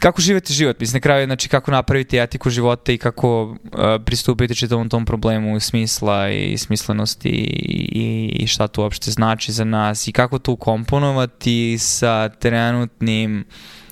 [0.00, 3.56] kako živete život, mislim na kraju, znači kako napraviti etiku života i kako uh,
[4.04, 10.08] pristupiti čitavom tom problemu smisla i smislenosti i, i šta to uopšte znači za nas
[10.08, 13.44] i kako to komponovati sa trenutnim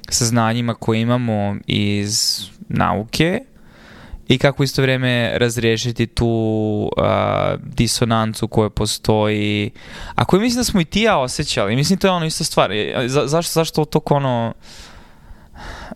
[0.08, 3.40] saznanjima koje imamo iz nauke
[4.28, 6.26] i kako isto vreme razrešiti tu
[6.96, 7.04] uh,
[7.74, 9.70] disonancu koja postoji,
[10.14, 11.76] a koju mislim da smo i ti ja osjećali.
[11.76, 12.70] Mislim, to je ono ista stvar.
[13.06, 14.54] Za, zašto, zašto to ono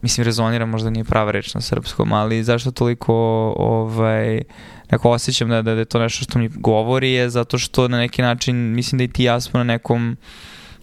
[0.03, 3.15] mislim, rezonira, možda nije prava reč na srpskom, ali zašto toliko
[3.57, 4.43] ovaj,
[4.91, 7.99] neko osjećam da, da, da je to nešto što mi govori je zato što na
[7.99, 10.17] neki način, mislim da i ti ja smo na nekom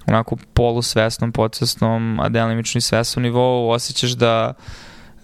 [0.08, 4.54] onako polusvesnom, podsvesnom, a delimično i svesnom nivou osjećaš da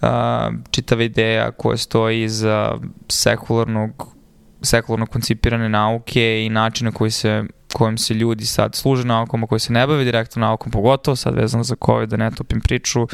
[0.02, 4.20] a, čitava ideja koja stoji iza sekularnog
[4.62, 9.60] sekularno koncipirane nauke i načina koji se kojim se ljudi sad služe naukom, a koji
[9.60, 13.06] se ne bave direktno naukom, pogotovo sad vezano za COVID, da ne topim priču,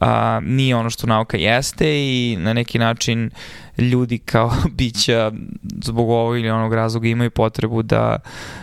[0.00, 3.30] a, nije ono što nauka jeste i na neki način
[3.78, 5.32] ljudi kao bića
[5.82, 8.18] zbog ovog ili onog razloga imaju potrebu da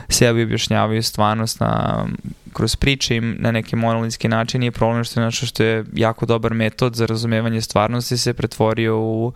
[0.09, 2.05] sebi objašnjavaju stvarnost na
[2.53, 6.25] kroz priče im na neke monolinski način je problem što je nešto što je jako
[6.25, 9.33] dobar metod za razumevanje stvarnosti se pretvorio u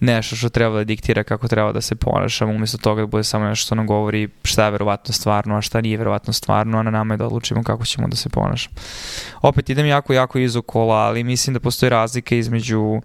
[0.00, 3.44] nešto što treba da diktira kako treba da se ponašamo umesto toga da bude samo
[3.44, 6.90] nešto što nam govori šta je verovatno stvarno, a šta nije verovatno stvarno, a na
[6.90, 8.76] nama je da odlučimo kako ćemo da se ponašamo.
[9.42, 13.00] Opet idem jako, jako izokola, ali mislim da postoji razlika između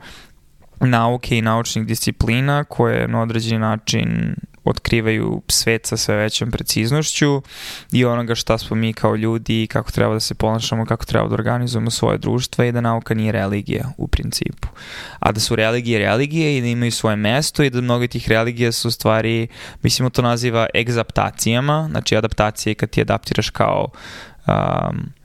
[0.80, 4.36] nauke i naučnih disciplina koje na određeni način
[4.70, 7.42] otkrivaju svet sa sve većom preciznošću
[7.92, 11.28] i onoga šta smo mi kao ljudi i kako treba da se ponašamo, kako treba
[11.28, 14.68] da organizujemo svoje društva i da nauka nije religija u principu.
[15.20, 18.72] A da su religije religije i da imaju svoje mesto i da mnogo tih religija
[18.72, 19.48] su stvari,
[19.84, 23.88] mislimo to naziva egzaptacijama, znači adaptacije kad ti adaptiraš kao
[24.48, 25.17] um,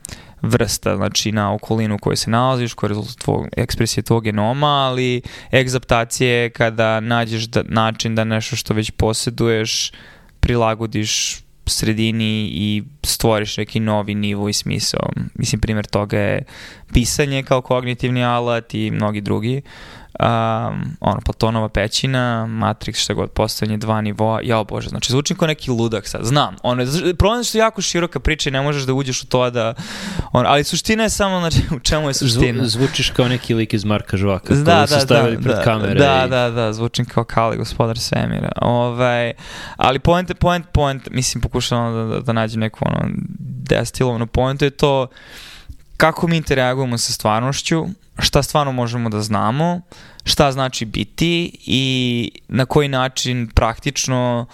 [0.42, 4.66] vrsta, znači na okolinu u kojoj se nalaziš, koja je rezultat tvoj, ekspresije tvog genoma,
[4.66, 9.92] ali egzaptacije je kada nađeš da, način da nešto što već posjeduješ
[10.40, 15.11] prilagodiš sredini i stvoriš neki novi nivo i smisao.
[15.35, 16.44] Mislim, primjer toga je
[16.92, 19.62] pisanje kao kognitivni alat i mnogi drugi.
[19.64, 25.37] Uh, um, ono, Platonova pećina, Matrix, šta god, postavljanje dva nivoa, ja bože, znači zvučim
[25.37, 26.85] kao neki ludak sad, znam, ono,
[27.18, 29.75] problem je što je jako široka priča i ne možeš da uđeš u to da,
[30.33, 32.66] ono, ali suština je samo, znači, u čemu je suština?
[32.66, 35.62] Zvu, zvučiš kao neki lik iz Marka Žvaka, da, da, su stavili da, pred da,
[35.62, 35.94] kamere.
[35.94, 36.31] Da, i...
[36.31, 39.33] da, da, zvučim kao Kali, gospodar svemira, ovaj,
[39.77, 44.70] ali point, point, point, mislim, pokušavam da, da, da nađem neku, ono, destilovanu point, je
[44.70, 45.07] to,
[45.96, 47.87] kako mi interagujemo sa stvarnošću,
[48.18, 49.81] šta stvarno možemo da znamo,
[50.24, 54.46] šta znači biti i na koji način praktično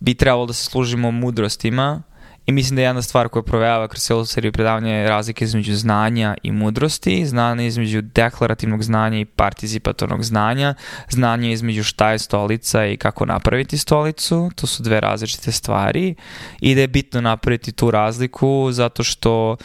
[0.00, 2.02] bi trebalo da se služimo mudrostima.
[2.46, 5.76] I mislim da je jedna stvar koja provejava kroz celu seriju predavanja je razlika između
[5.76, 10.74] znanja i mudrosti, znanje između deklarativnog znanja i participatornog znanja,
[11.08, 16.14] znanje između šta je stolica i kako napraviti stolicu, to su dve različite stvari.
[16.60, 19.56] I da je bitno napraviti tu razliku zato što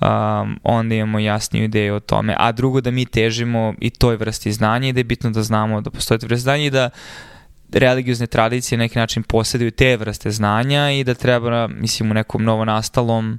[0.00, 4.52] um, onda imamo jasniju ideju o tome, a drugo da mi težimo i toj vrsti
[4.52, 6.90] znanja i da je bitno da znamo da postoje vrste znanja i da
[7.72, 12.44] religiozne tradicije na neki način posjeduju te vrste znanja i da treba, mislim, u nekom
[12.44, 13.38] novonastalom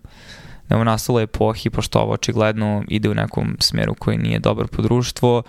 [0.71, 5.43] novonastaloj epohi, pošto ovo očigledno ide u nekom smeru koji nije dobar po društvo,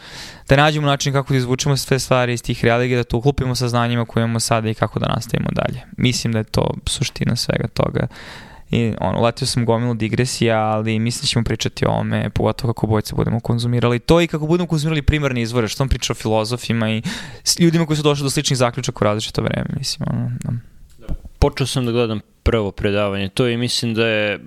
[0.48, 3.68] da nađemo način kako da izvučemo sve stvari iz tih religija, da to uklopimo sa
[3.68, 5.80] znanjima koje imamo sada i kako da nastavimo dalje.
[5.96, 8.06] Mislim da je to suština svega toga.
[8.72, 12.86] I ono, letio sam gomilu digresija, ali mislim da ćemo pričati o ome, pogotovo kako
[12.86, 16.90] bojce budemo konzumirali to i kako budemo konzumirali primarne izvore, što sam pričao o filozofima
[16.90, 17.02] i
[17.58, 20.08] ljudima koji su došli do sličnih zaključaka u različito vreme, mislim.
[20.12, 20.30] Ono,
[20.98, 21.14] da.
[21.38, 24.40] Počeo sam da gledam prvo predavanje, to i mislim da je,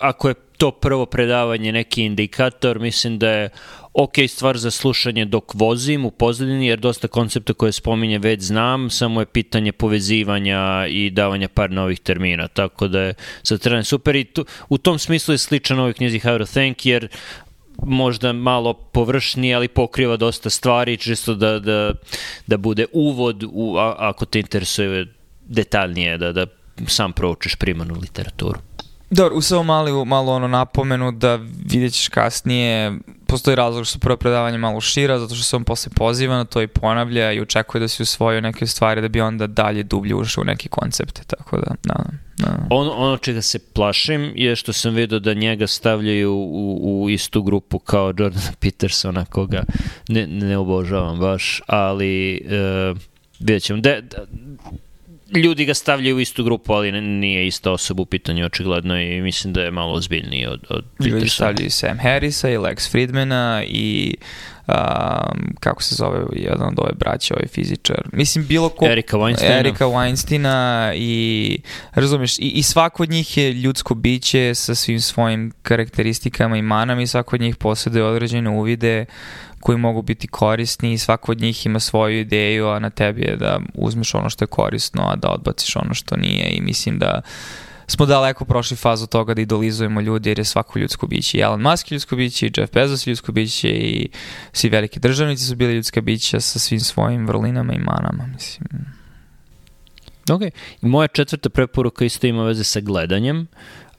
[0.00, 3.48] ako je to prvo predavanje neki indikator, mislim da je
[3.92, 8.90] ok stvar za slušanje dok vozim u pozadini, jer dosta koncepta koje spominje već znam,
[8.90, 14.16] samo je pitanje povezivanja i davanja par novih termina, tako da je za teren super
[14.16, 17.08] i tu, u tom smislu je sličan ovoj knjizi How to Think, jer
[17.82, 21.92] možda malo površniji, ali pokriva dosta stvari, čisto da, da,
[22.46, 25.06] da bude uvod u, a, ako te interesuje
[25.46, 26.46] detaljnije, da, da
[26.86, 28.58] sam proučiš primarnu literaturu.
[29.10, 34.16] Dobro, u samo malo, malo ono napomenu da vidjet ćeš kasnije, postoji razlog što prvo
[34.16, 37.80] predavanje malo šira, zato što se on posle poziva na to i ponavlja i očekuje
[37.80, 41.56] da si usvojio neke stvari da bi onda dalje dublje ušao u neki koncepte, tako
[41.56, 41.94] da, da,
[42.38, 42.66] da.
[42.70, 47.42] Ono, ono čega se plašim je što sam vidio da njega stavljaju u, u istu
[47.42, 49.62] grupu kao Jordana Petersona, koga
[50.08, 52.98] ne, ne obožavam baš, ali uh,
[53.38, 53.80] vidjet ćemo.
[53.80, 54.16] De, de,
[55.34, 59.52] ljudi ga stavljaju u istu grupu, ali nije ista osoba u pitanju očigledno i mislim
[59.52, 61.18] da je malo ozbiljniji od, od Petersona.
[61.18, 64.14] Ljudi stavljaju Sam Harrisa i Lex Friedmana i
[64.68, 68.08] um, kako se zove jedan od ove braća, ovaj fizičar.
[68.12, 68.86] Mislim, bilo ko...
[68.86, 69.58] Erika Weinsteina.
[69.58, 71.60] Erika Weinsteina i,
[71.94, 77.02] razumeš, i, i svako od njih je ljudsko biće sa svim svojim karakteristikama i manama
[77.02, 79.04] i svako od njih posjeduje određene uvide
[79.60, 83.36] koji mogu biti korisni i svako od njih ima svoju ideju, a na tebi je
[83.36, 87.20] da uzmeš ono što je korisno, a da odbaciš ono što nije i mislim da
[87.86, 91.38] smo daleko prošli fazu toga da idolizujemo ljudi jer je svako ljudsko biće.
[91.38, 94.08] I Elon Musk je ljudsko biće, i Jeff Bezos je ljudsko biće i
[94.52, 98.26] svi veliki državnici su bili ljudska bića sa svim svojim vrlinama i manama.
[98.34, 98.68] Mislim.
[100.30, 100.42] Ok.
[100.82, 103.46] I moja četvrta preporuka isto ima veze sa gledanjem,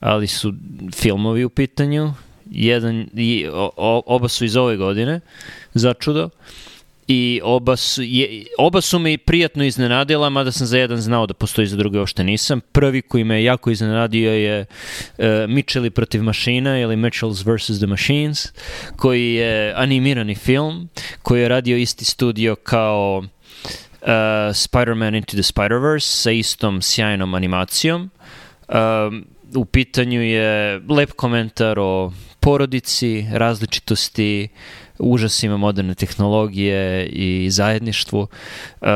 [0.00, 0.54] ali su
[0.94, 2.12] filmovi u pitanju
[2.50, 5.20] jedan, i, o, oba su iz ove godine,
[5.74, 6.30] za čudo.
[7.10, 11.34] I oba su, je, oba su me prijatno iznenadila, mada sam za jedan znao da
[11.34, 12.60] postoji, za druge ošte nisam.
[12.60, 14.60] Prvi koji me jako iznenadio je
[15.18, 17.78] uh, Mitchelli protiv mašina ili Mitchells vs.
[17.78, 18.52] The Machines,
[18.96, 20.88] koji je animirani film,
[21.22, 24.08] koji je radio isti studio kao uh,
[24.52, 28.10] Spider-Man Into the Spider-Verse sa istom sjajnom animacijom.
[28.68, 34.48] Um, u pitanju je lep komentar o porodici, različitosti,
[34.98, 38.26] užasima moderne tehnologije i zajedništvu.
[38.80, 38.88] Uh,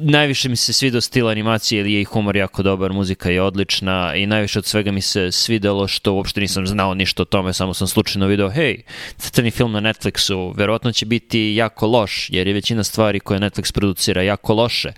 [0.00, 4.14] najviše mi se svidao stil animacije ili je i humor jako dobar, muzika je odlična
[4.16, 7.74] i najviše od svega mi se svidelo što uopšte nisam znao ništa o tome, samo
[7.74, 8.82] sam slučajno video, hej,
[9.16, 13.72] crtani film na Netflixu, verovatno će biti jako loš, jer je većina stvari koje Netflix
[13.72, 14.92] producira jako loše.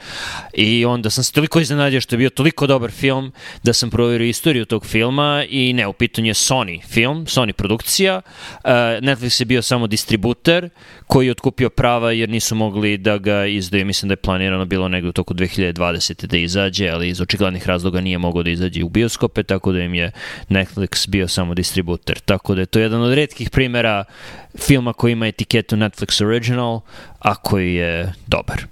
[0.54, 4.26] I onda sam se toliko iznenadio što je bio toliko dobar film da sam provjerio
[4.26, 8.20] istoriju tog filma i ne, u pitanju je Sony film, Sony produkcija.
[8.54, 10.68] Uh, Netflix je bio samo distributer
[11.06, 14.88] koji je otkupio prava jer nisu mogli da ga izdaju, mislim da je planirano bilo
[14.88, 16.26] negde u toku 2020.
[16.26, 19.94] da izađe, ali iz očiglednih razloga nije mogao da izađe u bioskope, tako da im
[19.94, 20.10] je
[20.48, 22.18] Netflix bio samo distributer.
[22.18, 24.04] Tako da je to jedan od redkih primera
[24.58, 26.80] filma koji ima etiketu Netflix Original,
[27.18, 28.66] a koji je dobar.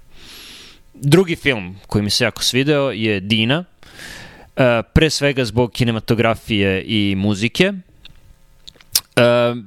[0.93, 7.15] Drugi film koji mi se jako svideo je Dina, uh, pre svega zbog kinematografije i
[7.15, 7.73] muzike.
[9.19, 9.57] Uh,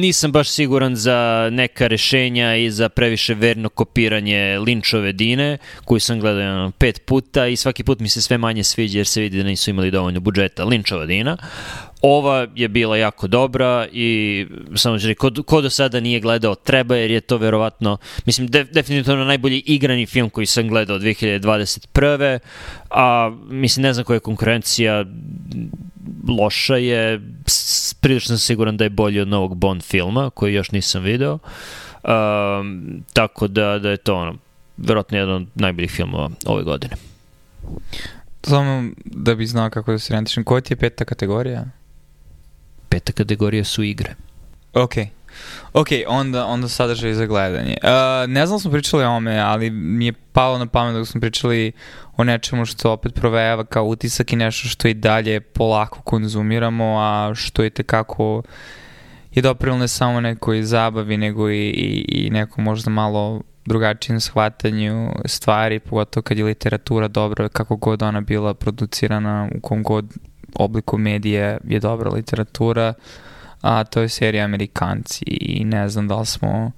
[0.00, 6.20] nisam baš siguran za neka rešenja i za previše verno kopiranje Linčove Dine, koju sam
[6.20, 9.38] gledao jedno, pet puta i svaki put mi se sve manje sviđa jer se vidi
[9.38, 10.64] da nisu imali dovoljno budžeta.
[10.64, 11.36] Linčova Dina.
[12.02, 16.96] Ova je bila jako dobra i samo ću ko, ko do sada nije gledao treba
[16.96, 22.38] jer je to verovatno, mislim, de, definitivno najbolji igrani film koji sam gledao 2021.
[22.90, 25.04] A mislim, ne znam koja je konkurencija,
[26.28, 27.20] loša je,
[28.00, 31.38] prilično sam siguran da je bolji od novog Bond filma, koji još nisam video.
[32.02, 34.34] Um, tako da, da je to ono,
[34.76, 36.96] verovatno jedan od najboljih filmova ove godine.
[38.42, 41.64] Samo da bi znao kako da se rentišem, koja ti je peta kategorija?
[42.88, 44.14] Peta kategorija su igre.
[44.72, 44.94] Ok.
[45.72, 47.76] Ok, onda, onda sadržaj za gledanje.
[47.82, 51.04] Uh, ne znam da smo pričali o ome, ali mi je palo na pamet da
[51.04, 51.72] smo pričali
[52.16, 57.34] o nečemu što opet provejava kao utisak i nešto što i dalje polako konzumiramo, a
[57.34, 58.42] što je tekako
[59.32, 65.12] je doprilo ne samo nekoj zabavi, nego i, i, i neko možda malo drugačijem shvatanju
[65.24, 70.06] stvari, pogotovo kad je literatura dobra, kako god ona bila producirana, u kom god
[70.54, 72.94] obliku medije je dobra literatura,
[73.60, 76.72] a to je serija Amerikanci i ne znam da li smo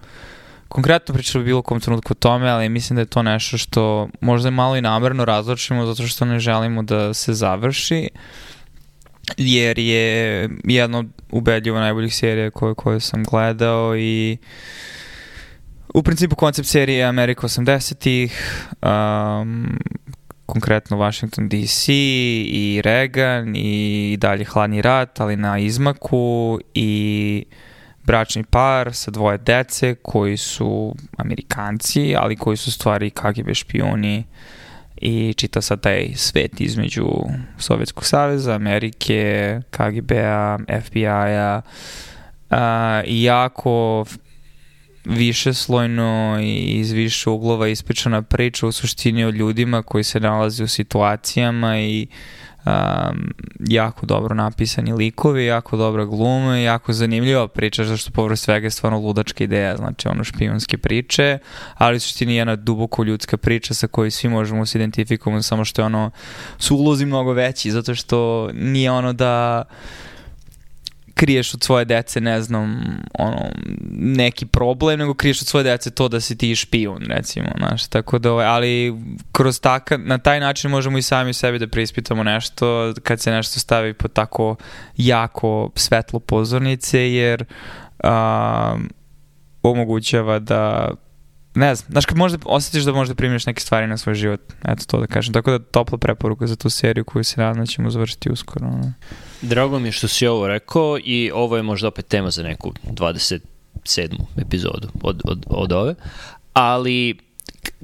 [0.69, 4.51] konkretno pričali bilo kom trenutku o tome, ali mislim da je to nešto što možda
[4.51, 8.09] malo i namerno razločimo zato što ne želimo da se završi
[9.37, 14.37] jer je jedna od ubedljivo najboljih serija koje, koje sam gledao i
[15.95, 19.79] u principu koncept serije je Amerika 80-ih, um,
[20.51, 27.45] konkretno Washington DC i Reagan i dalje hladni rat, ali na izmaku i
[28.05, 34.25] bračni par sa dvoje dece koji su Amerikanci, ali koji su stvari KGB špioni
[34.97, 37.07] i čita sad taj svet između
[37.59, 41.61] Sovjetskog saveza, Amerike, KGB-a, FBI-a
[43.05, 44.05] i jako
[45.11, 50.65] više slojno i iz više uglova ispričana priča u suštini o ljudima koji se nalaze
[50.65, 52.07] u situacijama i
[52.67, 58.71] um, jako dobro napisani likovi, jako dobra gluma jako zanimljiva priča, zašto povrlo svega je
[58.71, 61.39] stvarno ludačka ideja, znači ono špijunske priče,
[61.75, 65.83] ali u suštini jedna duboko ljudska priča sa kojoj svi možemo se identifikovati, samo što
[65.83, 66.11] je ono,
[66.59, 69.65] su ulozi mnogo veći, zato što nije ono da
[71.21, 72.83] kriješ od svoje dece, ne znam,
[73.19, 73.51] ono,
[73.93, 78.19] neki problem, nego kriješ od svoje dece to da si ti špijun, recimo, znaš, tako
[78.19, 78.95] da, ovaj, ali
[79.33, 83.61] kroz taka, na taj način možemo i sami sebi da preispitamo nešto kad se nešto
[83.61, 84.57] stavi po tako
[84.97, 87.45] jako svetlo pozornice, jer
[88.05, 88.91] um,
[89.63, 90.91] omogućava da
[91.55, 94.85] ne znam, znaš kad možda osjetiš da možda primiš neke stvari na svoj život, eto
[94.87, 97.91] to da kažem, tako da topla preporuka za tu seriju koju se nadam da ćemo
[97.91, 98.67] završiti uskoro.
[98.67, 98.93] Ne?
[99.43, 102.73] Drago mi je što si ovo rekao i ovo je možda opet tema za neku
[102.85, 103.41] 27.
[104.37, 105.95] epizodu od, od, od ove,
[106.53, 107.19] ali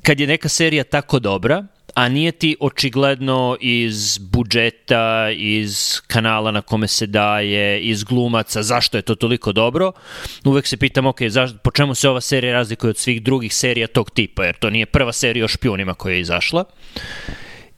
[0.03, 6.63] kad je neka serija tako dobra, a nije ti očigledno iz budžeta, iz kanala na
[6.63, 9.93] kome se daje, iz glumaca, zašto je to toliko dobro,
[10.45, 13.87] uvek se pitam, ok, zašto, po čemu se ova serija razlikuje od svih drugih serija
[13.87, 16.65] tog tipa, jer to nije prva serija o špionima koja je izašla.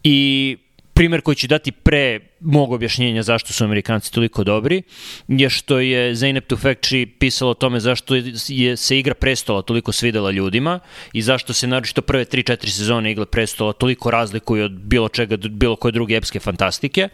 [0.05, 0.57] I
[0.99, 4.83] primer koji ću dati pre mog objašnjenja zašto su Amerikanci toliko dobri
[5.29, 8.15] je što je Zeynep Tufekci pisalo o tome zašto
[8.49, 10.81] je se igra prestola toliko svidela ljudima
[11.13, 15.77] i zašto se naročito prve 3-4 sezone igle prestola toliko razlikuju od bilo čega, bilo
[15.77, 17.09] koje druge epske fantastike.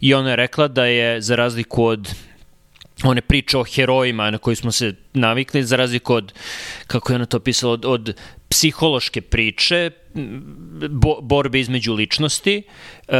[0.00, 2.14] I ona je rekla da je za razliku od
[3.04, 6.32] one priče o herojima na koji smo se navikli, za razliku od,
[6.86, 8.14] kako je ona to pisala, od, od
[8.48, 9.90] psihološke priče,
[10.90, 12.62] bo, borbe između ličnosti.
[13.08, 13.14] E,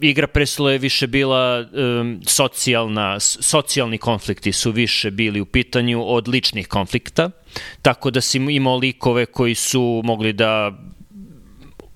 [0.00, 1.66] Igra prestola je više bila e,
[2.26, 7.30] socijalna, socijalni konflikti su više bili u pitanju od ličnih konflikta,
[7.82, 10.78] tako da si imao likove koji su mogli da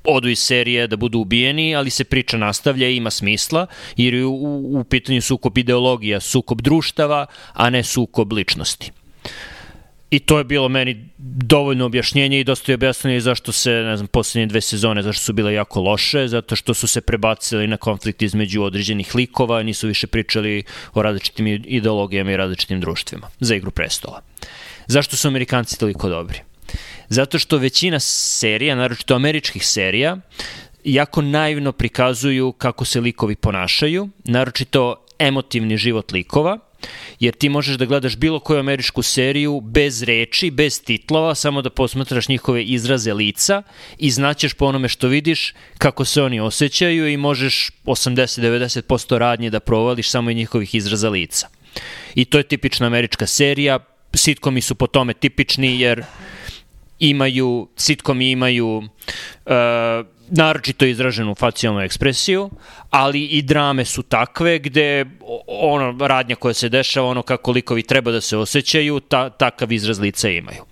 [0.05, 4.25] odu iz serije da budu ubijeni, ali se priča nastavlja i ima smisla, jer je
[4.25, 8.91] u, u pitanju sukob ideologija, sukob društava, a ne sukob ličnosti.
[10.11, 14.07] I to je bilo meni dovoljno objašnjenje i dosta je objasnjenje zašto se, ne znam,
[14.07, 18.23] poslednje dve sezone, zašto su bile jako loše, zato što su se prebacili na konflikt
[18.23, 20.63] između određenih likova, nisu više pričali
[20.95, 24.21] o različitim ideologijama i različitim društvima za igru prestola.
[24.87, 26.54] Zašto su Amerikanci toliko dobri?
[27.09, 30.17] Zato što većina serija, naročito američkih serija,
[30.85, 36.59] jako naivno prikazuju kako se likovi ponašaju, naročito emotivni život likova,
[37.21, 41.71] jer ti možeš da gledaš bilo koju američku seriju bez reči, bez titlova, samo da
[41.71, 43.63] posmatraš njihove izraze lica
[43.99, 49.61] i znaćeš po onome što vidiš kako se oni osjećaju i možeš 80-90% radnje da
[49.61, 51.49] provališ samo i njihovih izraza lica.
[52.15, 53.79] I to je tipična američka serija,
[54.15, 56.05] sitkomi su po tome tipični jer
[56.99, 58.85] imaju, sitkomi imaju uh,
[60.29, 62.51] naročito izraženu facijalnu ekspresiju,
[62.91, 65.05] ali i drame su takve gde
[65.47, 69.99] ono radnja koja se dešava, ono kako likovi treba da se osjećaju, ta, takav izraz
[69.99, 70.65] lica imaju.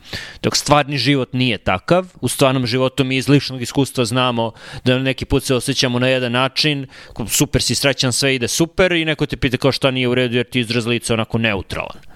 [0.42, 4.52] Dok stvarni život nije takav, u stvarnom životu mi iz ličnog iskustva znamo
[4.84, 6.86] da neki put se osjećamo na jedan način,
[7.28, 10.36] super si srećan, sve ide super i neko te pita kao šta nije u redu
[10.36, 12.11] jer ti izraz lica onako neutralan.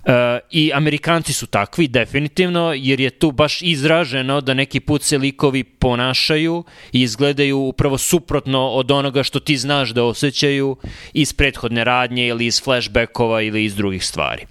[0.00, 0.12] Uh,
[0.50, 5.64] I Amerikanci su takvi, definitivno, jer je tu baš izraženo da neki put se likovi
[5.64, 10.76] ponašaju i izgledaju upravo suprotno od onoga što ti znaš da osjećaju
[11.12, 14.46] iz prethodne radnje ili iz flashbackova ili iz drugih stvari.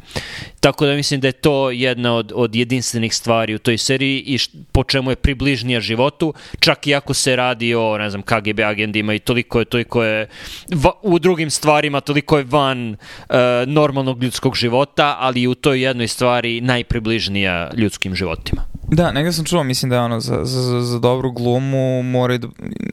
[0.60, 4.38] Tako da mislim da je to jedna od, od jedinstvenih stvari u toj seriji i
[4.38, 8.60] š, po čemu je približnija životu, čak i ako se radi o, ne znam, KGB
[8.60, 10.28] agendima i toliko je, toliko je
[10.76, 13.36] va, u drugim stvarima, toliko je van uh,
[13.68, 18.62] normalnog ljudskog života, ali u toj jednoj stvari najpribližnija ljudskim životima.
[18.92, 22.48] Da, negde sam čuo, mislim da ono, za, za, za dobru glumu mora da,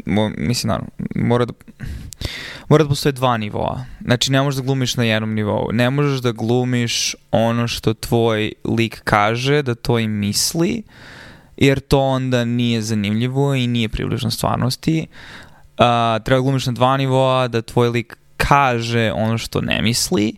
[0.06, 1.52] mo, mislim, naravno, mora da,
[2.68, 3.84] mora da postoje dva nivoa.
[4.00, 5.72] Znači, ne možeš da glumiš na jednom nivou.
[5.72, 10.82] Ne možeš da glumiš ono što tvoj lik kaže, da to i misli,
[11.56, 15.06] jer to onda nije zanimljivo i nije približno stvarnosti.
[15.08, 20.36] Uh, treba da glumiš na dva nivoa, da tvoj lik kaže ono što ne misli.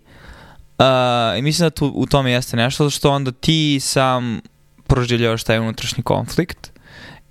[0.79, 4.41] Uh, I mislim da tu, u tome jeste nešto, što onda ti sam
[4.87, 6.73] proživljavaš taj unutrašnji konflikt.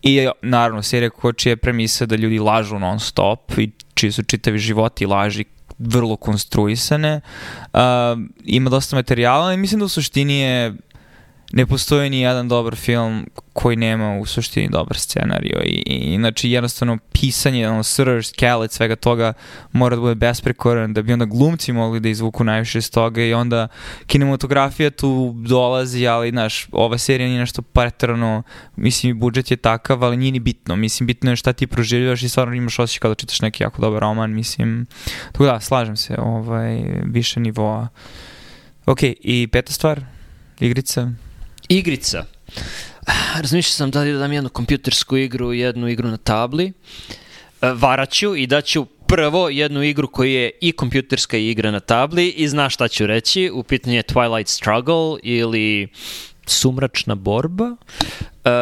[0.01, 4.57] I naravno, serija koja čije premisa da ljudi lažu non stop i čiji su čitavi
[4.57, 5.45] životi laži
[5.79, 7.21] vrlo konstruisane.
[7.73, 7.79] Uh,
[8.45, 10.73] ima dosta materijala i mislim da u suštini je
[11.51, 16.51] ne postoji ni jedan dobar film koji nema u suštini dobar scenario i, i znači
[16.51, 19.33] jednostavno pisanje, ono, srž, skelet, svega toga
[19.71, 23.33] mora da bude besprekoran da bi onda glumci mogli da izvuku najviše iz toga i
[23.33, 23.67] onda
[24.05, 28.43] kinematografija tu dolazi, ali znaš, ova serija nije nešto pretrano,
[28.75, 32.29] mislim budžet je takav, ali nije ni bitno, mislim bitno je šta ti proživljaš i
[32.29, 34.85] stvarno imaš osjećaj kada čitaš neki jako dobar roman, mislim,
[35.31, 37.87] tako da, slažem se, ovaj, više nivoa.
[38.85, 40.01] Ok, i peta stvar,
[40.59, 41.11] igrica?
[41.69, 42.25] Igrica.
[43.41, 46.73] Razmišljao sam da li da dam jednu kompjutersku igru, jednu igru na tabli.
[47.61, 52.47] E, varaću i daću prvo jednu igru koja je i kompjuterska igra na tabli i
[52.47, 53.51] znaš šta ću reći.
[53.53, 55.87] U pitanju je Twilight Struggle ili
[56.45, 57.75] Sumračna borba.
[58.47, 58.53] Uh,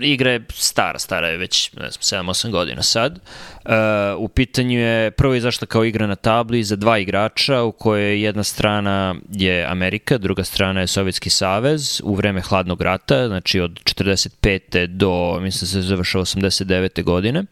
[0.00, 3.18] igra je stara, stara je već 7-8 godina sad.
[3.64, 3.70] Uh,
[4.18, 8.44] u pitanju je prvo izašla kao igra na tabli za dva igrača u kojoj jedna
[8.44, 14.86] strana je Amerika, druga strana je Sovjetski savez u vreme hladnog rata, znači od 45.
[14.86, 17.02] do, mislim se završa 89.
[17.02, 17.44] godine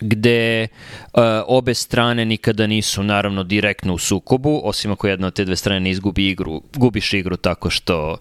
[0.00, 0.68] gde
[1.12, 5.56] uh, obe strane nikada nisu naravno direktno u sukobu, osim ako jedna od te dve
[5.56, 8.16] strane ne izgubi igru, gubiš igru tako što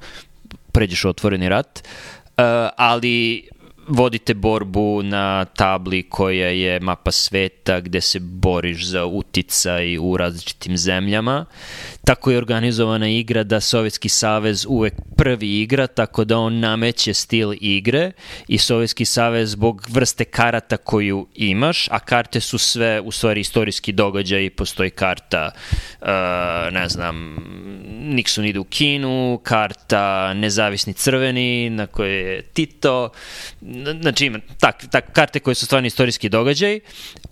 [0.80, 2.44] pređeš u otvoreni rat, uh,
[2.78, 3.44] ali
[3.90, 10.78] vodite borbu na tabli koja je mapa sveta gde se boriš za uticaj u različitim
[10.78, 11.46] zemljama.
[12.04, 17.54] Tako je organizovana igra da Sovjetski savez uvek prvi igra, tako da on nameće stil
[17.62, 18.12] igre
[18.48, 23.92] i Sovjetski savez zbog vrste karata koju imaš, a karte su sve u stvari istorijski
[23.92, 25.52] događaj, postoji karta,
[26.02, 26.08] uh,
[26.72, 27.38] ne znam,
[27.90, 33.10] Nixon ide u Kinu, karta Nezavisni crveni, na kojoj je Tito,
[34.02, 36.80] znači ima tak, tak, karte koje su stvarno istorijski događaj.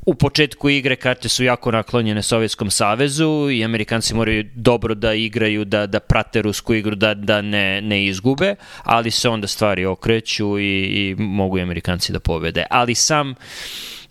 [0.05, 5.65] U početku igre karte su jako naklonjene Sovjetskom savezu i Amerikanci moraju dobro da igraju,
[5.65, 10.59] da, da prate rusku igru, da, da ne, ne izgube, ali se onda stvari okreću
[10.59, 12.65] i, i mogu i Amerikanci da pobede.
[12.69, 13.35] Ali sam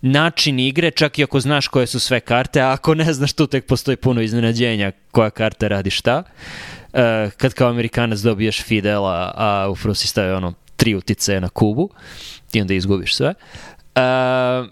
[0.02, 3.46] način igre, čak i ako znaš koje su sve karte, a ako ne znaš, tu
[3.46, 6.22] tek postoji puno iznenađenja koja karta radi šta.
[6.92, 7.00] Uh,
[7.36, 11.90] kad kao Amerikanac dobiješ Fidela, a u Frusi staje ono tri utice na kubu,
[12.50, 13.34] ti onda izgubiš sve.
[13.96, 14.68] Uh,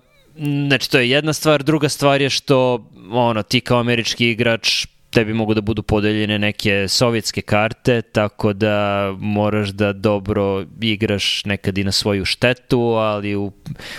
[0.67, 1.63] znači, to je jedna stvar.
[1.63, 6.89] Druga stvar je što ono, ti kao američki igrač tebi mogu da budu podeljene neke
[6.89, 13.53] sovjetske karte, tako da moraš da dobro igraš nekad i na svoju štetu, ali u,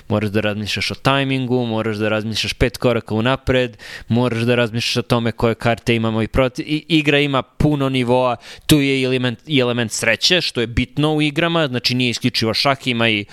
[0.09, 5.07] moraš da razmišljaš o tajmingu, moraš da razmišljaš pet koraka unapred, moraš da razmišljaš o
[5.07, 6.61] tome koje karte imamo i proti...
[6.61, 8.35] I, igra ima puno nivoa,
[8.65, 12.53] tu je i element, i element sreće, što je bitno u igrama, znači nije isključivo
[12.53, 13.25] šah, ima i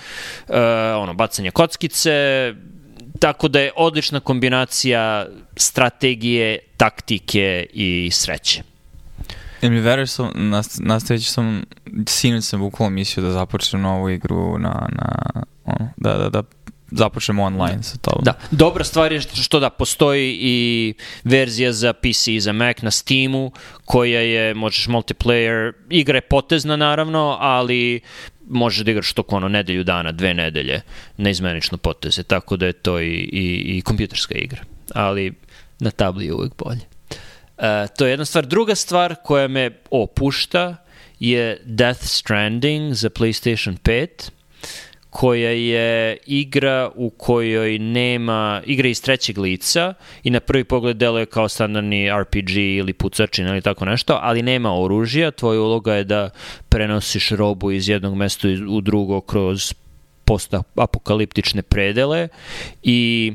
[0.47, 0.55] uh,
[0.97, 2.53] ono, bacanje kockice,
[3.19, 8.63] Tako da je odlična kombinacija strategije, taktike i sreće.
[9.61, 10.31] Jel mi veruješ sam,
[10.79, 11.63] nastavit ću sam,
[12.07, 16.43] sinoć sam bukvalo mislio da započnem novu igru na, na ono, da, da, da
[16.91, 18.23] započnemo online sa tobom.
[18.23, 20.93] Da, dobra stvar je što da postoji i
[21.23, 23.51] verzija za PC i za Mac na Steamu
[23.85, 28.01] koja je, možeš multiplayer, igra je potezna naravno, ali
[28.49, 30.81] možeš da igraš toko ono nedelju dana, dve nedelje
[31.17, 34.61] na izmenično poteze, tako da je to i, i, i kompjuterska igra.
[34.93, 35.33] Ali
[35.79, 36.81] na tabli je uvek bolje.
[37.57, 38.45] E, to je jedna stvar.
[38.45, 40.75] Druga stvar koja me opušta
[41.19, 44.07] je Death Stranding za PlayStation 5
[45.13, 49.93] koja je igra u kojoj nema, igra iz trećeg lica
[50.23, 54.81] i na prvi pogled deluje kao standardni RPG ili pucačina ili tako nešto, ali nema
[54.81, 56.29] oružja, tvoja uloga je da
[56.69, 59.73] prenosiš robu iz jednog mesta u drugo kroz
[60.25, 62.27] post-apokaliptične predele
[62.83, 63.33] i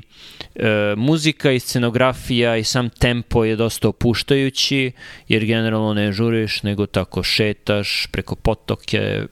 [0.55, 4.93] e, muzika i scenografija i sam tempo je dosta opuštajući
[5.29, 9.23] jer generalno ne žuriš nego tako šetaš preko potoke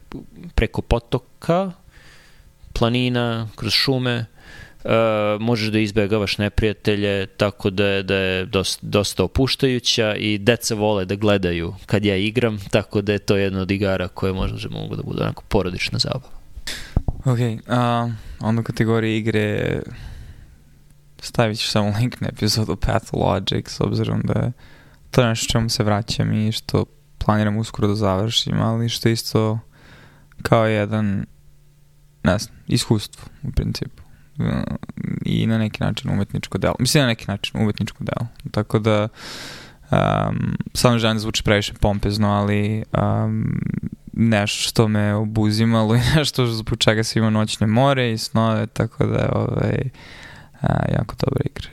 [0.54, 1.72] preko potoka
[2.78, 4.24] planina, kroz šume,
[4.84, 4.90] uh,
[5.40, 11.04] možeš da izbegavaš neprijatelje, tako da je, da je dosta, dosta opuštajuća i deca vole
[11.04, 14.96] da gledaju kad ja igram, tako da je to jedna od igara koje možda mogu
[14.96, 16.36] da bude onako porodična zabava.
[17.24, 19.80] Ok, uh, onda u kategoriji igre
[21.20, 24.52] stavit ću samo link na epizodu Pathologic s obzirom da je
[25.10, 26.84] to nešto čemu se vraćam i što
[27.18, 29.58] planiram uskoro da završim, ali što isto
[30.42, 31.26] kao jedan
[32.26, 34.02] ne znam, iskustvo u principu
[35.24, 36.74] i na neki način umetničko delo.
[36.78, 38.28] Mislim na neki način umetničko delo.
[38.50, 39.08] Tako da
[39.90, 43.60] um, samo želim da zvuči previše pompezno, ali um,
[44.12, 49.06] nešto što me obuzimalo i nešto zbog čega se ima noćne more i snove, tako
[49.06, 49.90] da je ovaj,
[50.60, 51.68] a, jako dobra igra.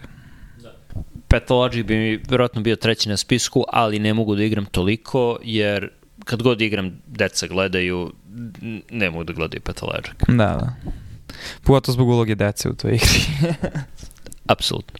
[1.27, 5.89] Pathologic bi mi vjerojatno bio treći na spisku, ali ne mogu da igram toliko, jer
[6.25, 8.11] kad god igram, deca gledaju,
[8.91, 10.23] ne mogu da gledaju Petaleđak.
[10.27, 10.75] Da, da.
[11.63, 13.53] Pogotovo zbog uloge dece u toj igri.
[14.53, 14.99] Apsolutno.